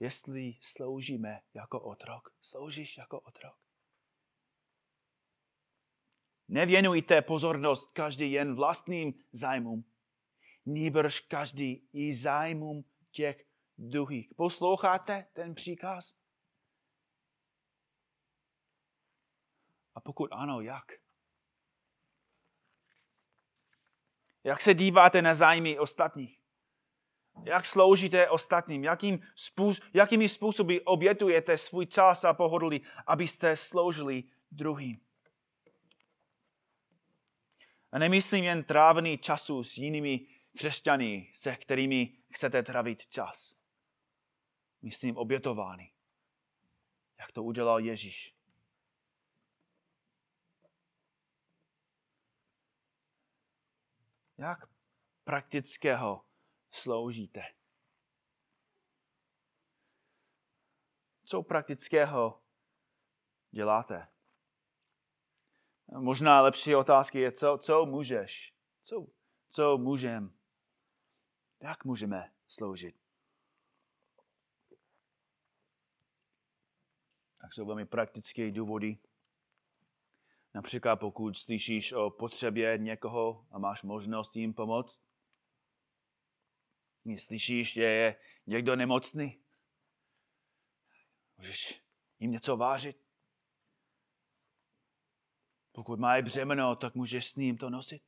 jestli 0.00 0.54
sloužíme 0.60 1.40
jako 1.54 1.80
otrok. 1.80 2.34
Sloužíš 2.42 2.96
jako 2.96 3.20
otrok. 3.20 3.56
Nevěnujte 6.48 7.22
pozornost 7.22 7.92
každý 7.92 8.32
jen 8.32 8.54
vlastním 8.54 9.24
zájmům, 9.32 9.84
nýbrž 10.66 11.20
každý 11.20 11.88
i 11.92 12.14
zájmům 12.14 12.84
těch 13.10 13.46
druhých. 13.78 14.34
Posloucháte 14.36 15.26
ten 15.32 15.54
příkaz? 15.54 16.17
A 19.98 20.00
pokud 20.00 20.32
ano, 20.32 20.60
jak? 20.60 20.92
Jak 24.44 24.60
se 24.60 24.74
díváte 24.74 25.22
na 25.22 25.34
zájmy 25.34 25.78
ostatních? 25.78 26.40
Jak 27.44 27.66
sloužíte 27.66 28.30
ostatním? 28.30 28.84
Jakým 28.84 29.20
způsob, 29.34 29.84
jakými 29.94 30.28
způsoby 30.28 30.76
obětujete 30.84 31.56
svůj 31.56 31.86
čas 31.86 32.24
a 32.24 32.34
pohodlí, 32.34 32.82
abyste 33.06 33.56
sloužili 33.56 34.24
druhým? 34.50 35.00
A 37.92 37.98
nemyslím 37.98 38.44
jen 38.44 38.64
trávený 38.64 39.18
času 39.18 39.64
s 39.64 39.76
jinými 39.76 40.26
křesťany, 40.56 41.32
se 41.34 41.56
kterými 41.56 42.16
chcete 42.30 42.62
trávit 42.62 43.06
čas. 43.06 43.54
Myslím 44.82 45.16
obětovány. 45.16 45.92
Jak 47.18 47.32
to 47.32 47.42
udělal 47.42 47.80
Ježíš. 47.80 48.37
Jak 54.38 54.58
praktického 55.24 56.24
sloužíte? 56.70 57.40
Co 61.24 61.42
praktického 61.42 62.42
děláte? 63.50 64.08
Možná 65.86 66.40
lepší 66.40 66.74
otázka 66.74 67.18
je, 67.18 67.32
co, 67.32 67.58
co 67.62 67.86
můžeš? 67.86 68.54
Co, 68.82 69.06
co 69.50 69.78
můžem? 69.78 70.38
Jak 71.60 71.84
můžeme 71.84 72.34
sloužit? 72.48 73.00
Tak 77.40 77.52
jsou 77.52 77.66
velmi 77.66 77.86
praktické 77.86 78.50
důvody. 78.50 78.98
Například 80.54 80.96
pokud 80.96 81.36
slyšíš 81.36 81.92
o 81.92 82.10
potřebě 82.10 82.78
někoho 82.78 83.46
a 83.50 83.58
máš 83.58 83.82
možnost 83.82 84.36
jim 84.36 84.54
pomoct. 84.54 85.02
Slyšíš, 87.16 87.72
že 87.72 87.82
je 87.82 88.20
někdo 88.46 88.76
nemocný. 88.76 89.42
Můžeš 91.38 91.82
jim 92.18 92.30
něco 92.30 92.56
vážit. 92.56 92.96
Pokud 95.72 95.98
mají 95.98 96.22
břemeno, 96.22 96.76
tak 96.76 96.94
můžeš 96.94 97.26
s 97.26 97.36
ním 97.36 97.58
to 97.58 97.70
nosit. 97.70 98.02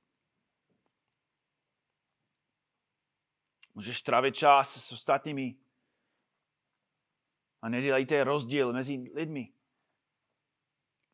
Můžeš 3.74 4.02
trávit 4.02 4.36
čas 4.36 4.84
s 4.84 4.92
ostatními. 4.92 5.56
A 7.62 7.68
nedělejte 7.68 8.24
rozdíl 8.24 8.72
mezi 8.72 8.92
lidmi. 9.14 9.52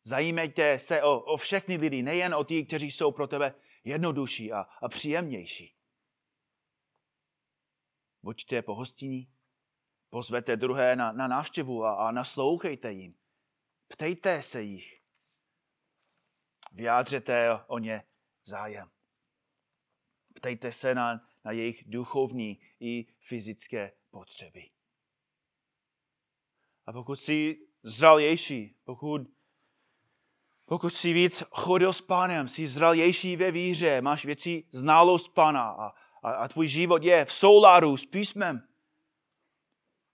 Zajímejte 0.07 0.79
se 0.79 1.03
o, 1.03 1.19
o 1.19 1.37
všechny 1.37 1.75
lidi, 1.75 2.01
nejen 2.01 2.35
o 2.35 2.43
ty, 2.43 2.65
kteří 2.65 2.91
jsou 2.91 3.11
pro 3.11 3.27
tebe 3.27 3.55
jednodušší 3.83 4.53
a, 4.53 4.59
a 4.61 4.89
příjemnější. 4.89 5.75
Buďte 8.23 8.61
pohostinní, 8.61 9.31
pozvete 10.09 10.57
druhé 10.57 10.95
na, 10.95 11.11
na 11.11 11.27
návštěvu 11.27 11.85
a, 11.85 12.07
a 12.07 12.11
naslouchejte 12.11 12.91
jim. 12.91 13.15
Ptejte 13.87 14.41
se 14.41 14.61
jich. 14.61 15.01
Vyjádřete 16.71 17.49
o 17.67 17.79
ně 17.79 18.03
zájem. 18.43 18.89
Ptejte 20.33 20.71
se 20.71 20.95
na, 20.95 21.29
na 21.45 21.51
jejich 21.51 21.83
duchovní 21.87 22.59
i 22.79 23.05
fyzické 23.19 23.91
potřeby. 24.11 24.69
A 26.85 26.93
pokud 26.93 27.15
jsi 27.19 27.67
zralější, 27.83 28.75
pokud, 28.83 29.36
pokud 30.69 30.89
jsi 30.89 31.13
víc 31.13 31.43
chodil 31.51 31.93
s 31.93 32.01
pánem, 32.01 32.47
jsi 32.47 32.67
zralější 32.67 33.35
ve 33.35 33.51
víře, 33.51 34.01
máš 34.01 34.25
větší 34.25 34.67
znalost 34.71 35.27
pána 35.27 35.69
a, 35.71 35.93
a, 36.23 36.31
a 36.31 36.47
tvůj 36.47 36.67
život 36.67 37.03
je 37.03 37.25
v 37.25 37.33
souladu 37.33 37.97
s 37.97 38.05
písmem, 38.05 38.67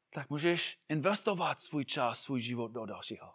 tak 0.09 0.29
můžeš 0.29 0.79
investovat 0.89 1.61
svůj 1.61 1.85
čas, 1.85 2.21
svůj 2.21 2.41
život 2.41 2.67
do 2.71 2.85
dalšího. 2.85 3.33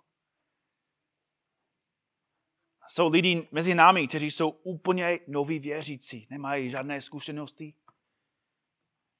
Jsou 2.88 3.08
lidi 3.08 3.48
mezi 3.52 3.74
námi, 3.74 4.08
kteří 4.08 4.30
jsou 4.30 4.50
úplně 4.50 5.18
noví 5.28 5.58
věřící, 5.58 6.26
nemají 6.30 6.70
žádné 6.70 7.00
zkušenosti, 7.00 7.74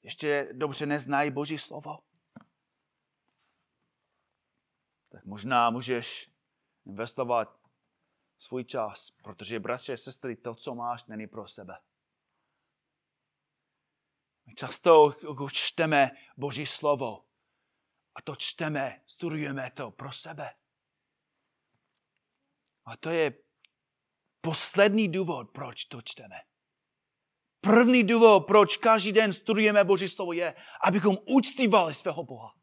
ještě 0.03 0.49
dobře 0.53 0.86
neznají 0.86 1.30
Boží 1.30 1.59
slovo. 1.59 1.99
Tak 5.09 5.24
možná 5.24 5.70
můžeš 5.70 6.30
investovat 6.86 7.58
svůj 8.39 8.64
čas, 8.64 9.11
protože 9.11 9.61
bratře, 9.61 9.97
sestry, 9.97 10.36
to, 10.36 10.55
co 10.55 10.74
máš, 10.74 11.05
není 11.05 11.26
pro 11.26 11.49
sebe. 11.49 11.78
My 14.47 14.55
často 14.55 15.14
čteme 15.53 16.11
Boží 16.36 16.66
slovo 16.66 17.24
a 18.14 18.22
to 18.22 18.36
čteme, 18.36 19.03
studujeme 19.07 19.70
to 19.70 19.91
pro 19.91 20.12
sebe. 20.12 20.55
A 22.84 22.97
to 22.97 23.11
je 23.11 23.32
poslední 24.41 25.09
důvod, 25.09 25.51
proč 25.51 25.84
to 25.84 26.03
čteme. 26.03 26.36
První 27.61 28.05
důvod, 28.05 28.41
proč 28.47 28.76
každý 28.76 29.12
den 29.12 29.32
studujeme 29.32 29.84
Boží 29.84 30.09
slovo, 30.09 30.32
je, 30.32 30.55
abychom 30.84 31.16
uctívali 31.26 31.95
svého 31.95 32.24
Boha. 32.24 32.58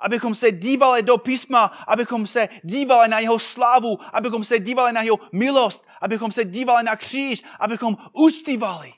Abychom 0.00 0.34
se 0.34 0.52
dívali 0.52 1.02
do 1.02 1.18
písma, 1.18 1.64
abychom 1.64 2.26
se 2.26 2.48
dívali 2.64 3.08
na 3.08 3.18
jeho 3.18 3.38
slávu, 3.38 3.98
abychom 4.12 4.44
se 4.44 4.58
dívali 4.58 4.92
na 4.92 5.02
jeho 5.02 5.18
milost, 5.32 5.86
abychom 6.00 6.32
se 6.32 6.44
dívali 6.44 6.84
na 6.84 6.96
kříž, 6.96 7.42
abychom 7.60 7.96
uctívali 8.12 8.92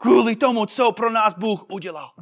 kvůli 0.00 0.36
tomu, 0.36 0.66
co 0.66 0.92
pro 0.92 1.10
nás 1.10 1.34
Bůh 1.34 1.70
udělal. 1.70 2.12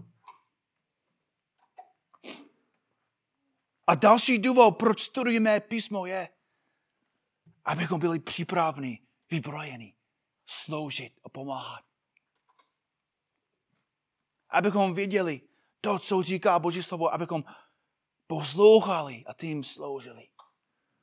A 3.86 3.94
další 3.94 4.38
důvod, 4.38 4.70
proč 4.70 5.02
studujeme 5.02 5.60
písmo, 5.60 6.06
je, 6.06 6.28
abychom 7.64 8.00
byli 8.00 8.18
připraveni, 8.18 9.00
vybrojeni, 9.30 9.94
sloužit 10.46 11.12
a 11.24 11.28
pomáhat. 11.28 11.84
Abychom 14.50 14.94
věděli 14.94 15.40
to, 15.80 15.98
co 15.98 16.22
říká 16.22 16.58
Boží 16.58 16.82
slovo, 16.82 17.14
abychom 17.14 17.44
poslouchali 18.28 19.24
a 19.26 19.32
tím 19.32 19.64
sloužili 19.64 20.28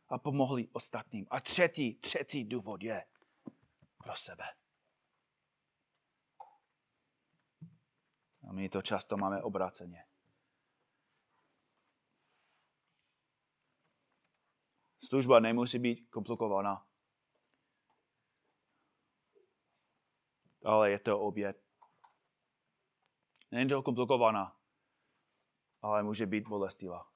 a 0.10 0.18
pomohli 0.18 0.68
ostatním. 0.74 1.28
A 1.30 1.40
třetí, 1.40 1.96
třetí 1.96 2.44
důvod 2.44 2.84
je 2.84 3.06
pro 3.98 4.16
sebe. 4.16 4.44
A 8.50 8.54
my 8.54 8.70
to 8.70 8.82
často 8.82 9.18
máme 9.18 9.42
obráceně. 9.42 10.06
Služba 15.00 15.40
nemusí 15.40 15.80
být 15.80 16.10
komplikovaná. 16.10 16.88
Ale 20.66 20.92
je 20.92 21.00
to 21.00 21.20
oběd. 21.20 21.64
Není 23.52 23.70
to 23.70 23.84
komplikovaná, 23.84 24.60
ale 25.82 26.04
může 26.04 26.26
být 26.26 26.48
bolestivá. 26.48 27.15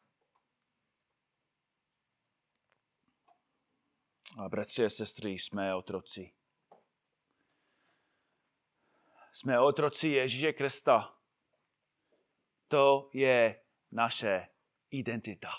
A 4.43 4.49
bratři 4.49 4.85
a 4.85 4.89
sestry, 4.89 5.31
jsme 5.31 5.75
otroci. 5.75 6.33
Jsme 9.31 9.59
otroci 9.59 10.07
Ježíše 10.07 10.53
Krista. 10.53 11.17
To 12.67 13.09
je 13.13 13.61
naše 13.91 14.47
identita. 14.89 15.49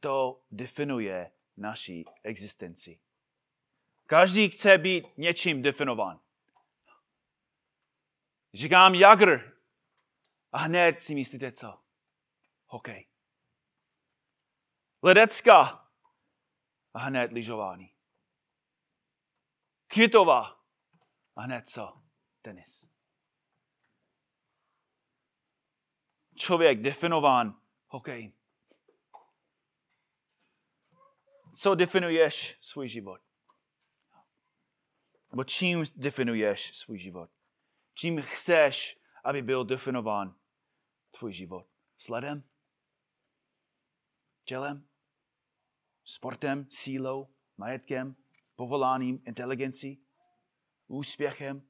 to 0.00 0.42
definuje 0.50 1.32
naší 1.56 2.04
existenci. 2.22 3.00
Každý 4.06 4.50
chce 4.50 4.78
být 4.78 5.06
něčím 5.16 5.62
definován. 5.62 6.20
Říkám 8.54 8.94
Jagr 8.94 9.58
a 10.52 10.58
hned 10.58 11.02
si 11.02 11.14
myslíte 11.14 11.52
co? 11.52 11.78
Hokej. 12.66 13.07
Ledecka 15.02 15.88
a 16.94 16.98
hned 16.98 17.32
lyžování. 17.32 17.94
Kvitová 19.86 20.64
a 21.36 21.40
hned 21.40 21.68
co? 21.68 22.02
Tenis. 22.42 22.86
Člověk 26.36 26.82
definován 26.82 27.60
hokej 27.86 28.38
co 31.58 31.74
definuješ 31.74 32.58
svůj 32.60 32.88
život? 32.88 33.20
Nebo 35.30 35.44
čím 35.44 35.84
definuješ 35.96 36.78
svůj 36.78 36.98
život? 36.98 37.30
Čím 37.94 38.22
chceš, 38.22 38.98
aby 39.24 39.42
byl 39.42 39.64
definován 39.64 40.38
tvůj 41.18 41.32
život? 41.32 41.66
Sledem? 41.96 42.48
Tělem? 44.48 44.88
Sportem? 46.04 46.66
Sílou? 46.70 47.28
Majetkem? 47.56 48.16
Povoláním? 48.56 49.22
Inteligencí? 49.26 50.02
Úspěchem? 50.86 51.62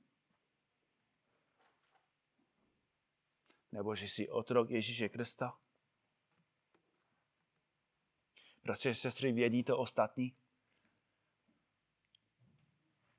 Nebo 3.72 3.94
že 3.94 4.08
jsi 4.08 4.28
otrok 4.28 4.70
Ježíše 4.70 5.08
Krista? 5.08 5.58
A 8.72 8.94
sestry, 8.94 9.32
vědí 9.32 9.64
to 9.64 9.78
ostatní? 9.78 10.36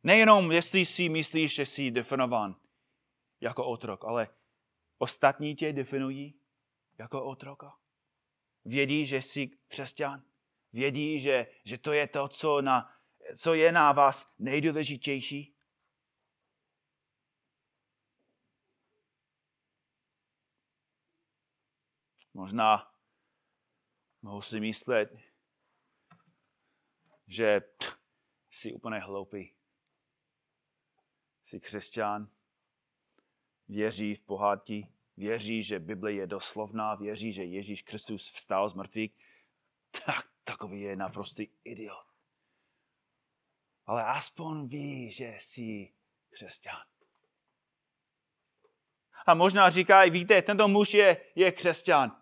Nejenom, 0.04 0.52
jestli 0.52 0.86
si 0.86 1.10
myslíš, 1.10 1.56
že 1.56 1.66
jsi 1.66 1.92
definován 1.92 2.56
jako 3.42 3.66
otrok, 3.66 4.06
ale 4.06 4.28
ostatní 4.98 5.56
tě 5.56 5.74
definují 5.74 6.40
jako 6.98 7.26
otroka. 7.26 7.80
Vědí, 8.66 9.06
že 9.06 9.22
jsi 9.22 9.48
křesťan. 9.68 10.24
Vědí, 10.74 11.20
že, 11.20 11.48
že 11.64 11.78
to 11.78 11.94
je 11.94 12.08
to, 12.08 12.28
co, 12.28 12.62
na, 12.62 12.96
co 13.38 13.54
je 13.54 13.72
na 13.72 13.92
vás 13.92 14.34
nejdůležitější. 14.40 15.56
Možná 22.34 22.94
mohu 24.22 24.42
si 24.42 24.60
myslet, 24.60 25.10
že 27.28 27.60
pff, 27.60 28.00
jsi 28.52 28.74
úplně 28.74 29.00
hloupý. 29.00 29.56
Jsi 31.44 31.60
křesťan, 31.60 32.30
věří 33.68 34.16
v 34.16 34.22
pohádky, 34.22 34.88
věří, 35.20 35.64
že 35.64 35.80
Bible 35.80 36.14
je 36.14 36.28
doslovná, 36.28 36.96
věří, 36.96 37.34
že 37.34 37.44
Ježíš 37.44 37.82
Kristus 37.82 38.32
vstal 38.32 38.70
z 38.70 38.74
mrtvých, 38.74 39.12
tak 40.06 40.28
takový 40.44 40.82
je 40.82 40.96
naprostý 40.96 41.48
idiot. 41.64 42.06
Ale 43.86 44.04
aspoň 44.04 44.68
ví, 44.68 45.12
že 45.12 45.38
jsi 45.40 45.94
křesťan. 46.30 46.84
A 49.26 49.34
možná 49.34 49.70
říkají, 49.70 50.12
víte, 50.12 50.42
tento 50.42 50.68
muž 50.68 50.94
je, 50.94 51.26
je 51.36 51.52
křesťan. 51.52 52.22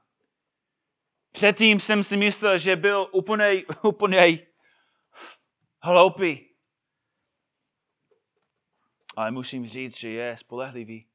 Předtím 1.31 1.79
jsem 1.79 2.03
si 2.03 2.17
myslel, 2.17 2.57
že 2.57 2.75
byl 2.75 3.09
úplně, 3.11 3.63
úplně 3.83 4.47
hloupý. 5.81 6.55
Ale 9.15 9.31
musím 9.31 9.67
říct, 9.67 9.97
že 9.97 10.09
je 10.09 10.37
spolehlivý. 10.37 11.07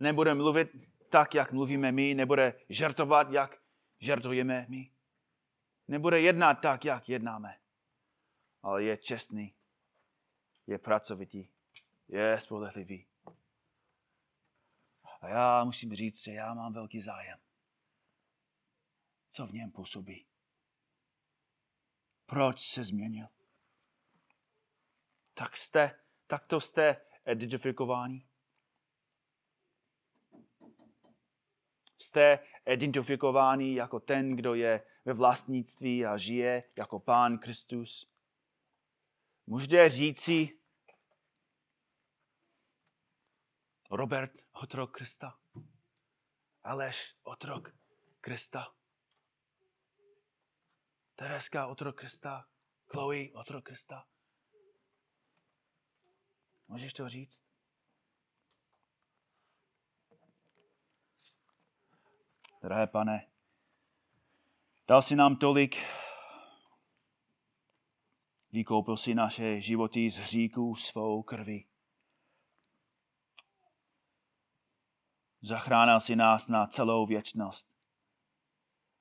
Nebude 0.00 0.34
mluvit 0.34 0.70
tak, 1.10 1.34
jak 1.34 1.52
mluvíme 1.52 1.92
my, 1.92 2.14
nebude 2.14 2.60
žertovat, 2.68 3.30
jak 3.30 3.62
žertujeme 3.98 4.66
my. 4.68 4.90
Nebude 5.88 6.20
jednat 6.20 6.54
tak, 6.54 6.84
jak 6.84 7.08
jednáme. 7.08 7.58
Ale 8.62 8.82
je 8.82 8.96
čestný, 8.96 9.54
je 10.66 10.78
pracovitý, 10.78 11.48
je 12.08 12.40
spolehlivý. 12.40 13.06
A 15.20 15.28
já 15.28 15.64
musím 15.64 15.94
říct, 15.94 16.24
že 16.24 16.32
já 16.32 16.54
mám 16.54 16.72
velký 16.72 17.00
zájem. 17.00 17.38
Co 19.30 19.46
v 19.46 19.52
něm 19.52 19.70
působí? 19.70 20.26
Proč 22.26 22.60
se 22.60 22.84
změnil? 22.84 23.26
Tak 25.34 25.56
jste, 25.56 26.00
tak 26.26 26.46
to 26.46 26.60
jste 26.60 27.06
identifikováni. 27.26 28.29
Jste 32.02 32.38
identifikováni 32.66 33.74
jako 33.74 34.00
ten, 34.00 34.36
kdo 34.36 34.54
je 34.54 34.86
ve 35.04 35.12
vlastnictví 35.12 36.06
a 36.06 36.16
žije 36.16 36.62
jako 36.76 37.00
Pán 37.00 37.38
Kristus. 37.38 38.10
Můžete 39.46 39.90
říci, 39.90 40.58
Robert, 43.90 44.32
otrok 44.52 44.96
Krista. 44.96 45.38
Aleš, 46.64 47.16
otrok 47.22 47.74
Krista. 48.20 48.74
Tereska, 51.16 51.66
otrok 51.66 51.98
Krista. 51.98 52.46
Chloe, 52.86 53.32
otrok 53.32 53.64
Krista. 53.64 54.06
Můžeš 56.68 56.92
to 56.92 57.08
říct? 57.08 57.49
Drahé 62.62 62.86
pane, 62.86 63.26
dal 64.88 65.02
si 65.02 65.16
nám 65.16 65.36
tolik, 65.36 65.76
vykoupil 68.52 68.96
si 68.96 69.14
naše 69.14 69.60
životy 69.60 70.10
z 70.10 70.18
hříků 70.18 70.74
svou 70.74 71.22
krví. 71.22 71.66
Zachránil 75.40 76.00
si 76.00 76.16
nás 76.16 76.48
na 76.48 76.66
celou 76.66 77.06
věčnost. 77.06 77.74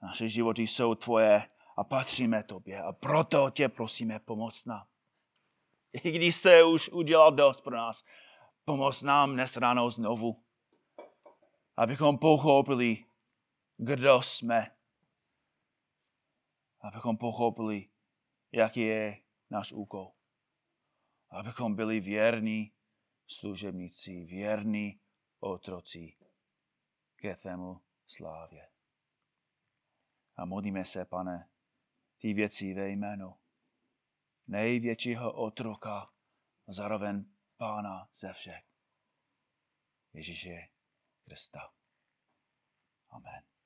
Naše 0.02 0.30
životy 0.30 0.62
jsou 0.62 0.96
tvoje 0.96 1.50
a 1.78 1.84
patříme 1.84 2.44
tobě 2.44 2.84
a 2.84 2.92
proto 2.92 3.50
tě 3.50 3.70
prosíme 3.70 4.20
pomoc 4.20 4.66
nám. 4.66 4.88
I 5.94 6.12
když 6.12 6.36
se 6.36 6.64
už 6.64 6.90
udělal 6.90 7.32
dost 7.32 7.62
pro 7.62 7.78
nás, 7.78 8.06
pomoc 8.66 9.02
nám 9.02 9.34
dnes 9.34 9.58
ráno 9.58 9.90
znovu, 9.90 10.44
abychom 11.78 12.18
pochopili, 12.18 13.06
kdo 13.80 14.22
jsme. 14.22 14.76
Abychom 16.80 17.18
pochopili, 17.18 17.90
jaký 18.52 18.80
je 18.80 19.24
náš 19.50 19.72
úkol. 19.72 20.12
Abychom 21.30 21.76
byli 21.76 22.00
věrní 22.00 22.74
služebníci, 23.28 24.26
věrní 24.26 25.02
otroci 25.40 26.18
ke 27.16 27.36
tvému 27.36 27.82
slávě. 28.08 28.70
A 30.36 30.46
modlíme 30.46 30.86
se, 30.86 31.06
pane, 31.06 31.50
ty 32.18 32.34
věci 32.34 32.74
ve 32.74 32.90
jménu 32.90 33.36
největšího 34.48 35.34
otroka 35.34 36.14
a 36.68 36.74
zároveň 36.74 37.26
pána 37.58 38.10
ze 38.14 38.34
všech. 38.34 38.66
Ježíše 40.14 40.70
Krista. 41.24 41.74
Amen. 43.10 43.59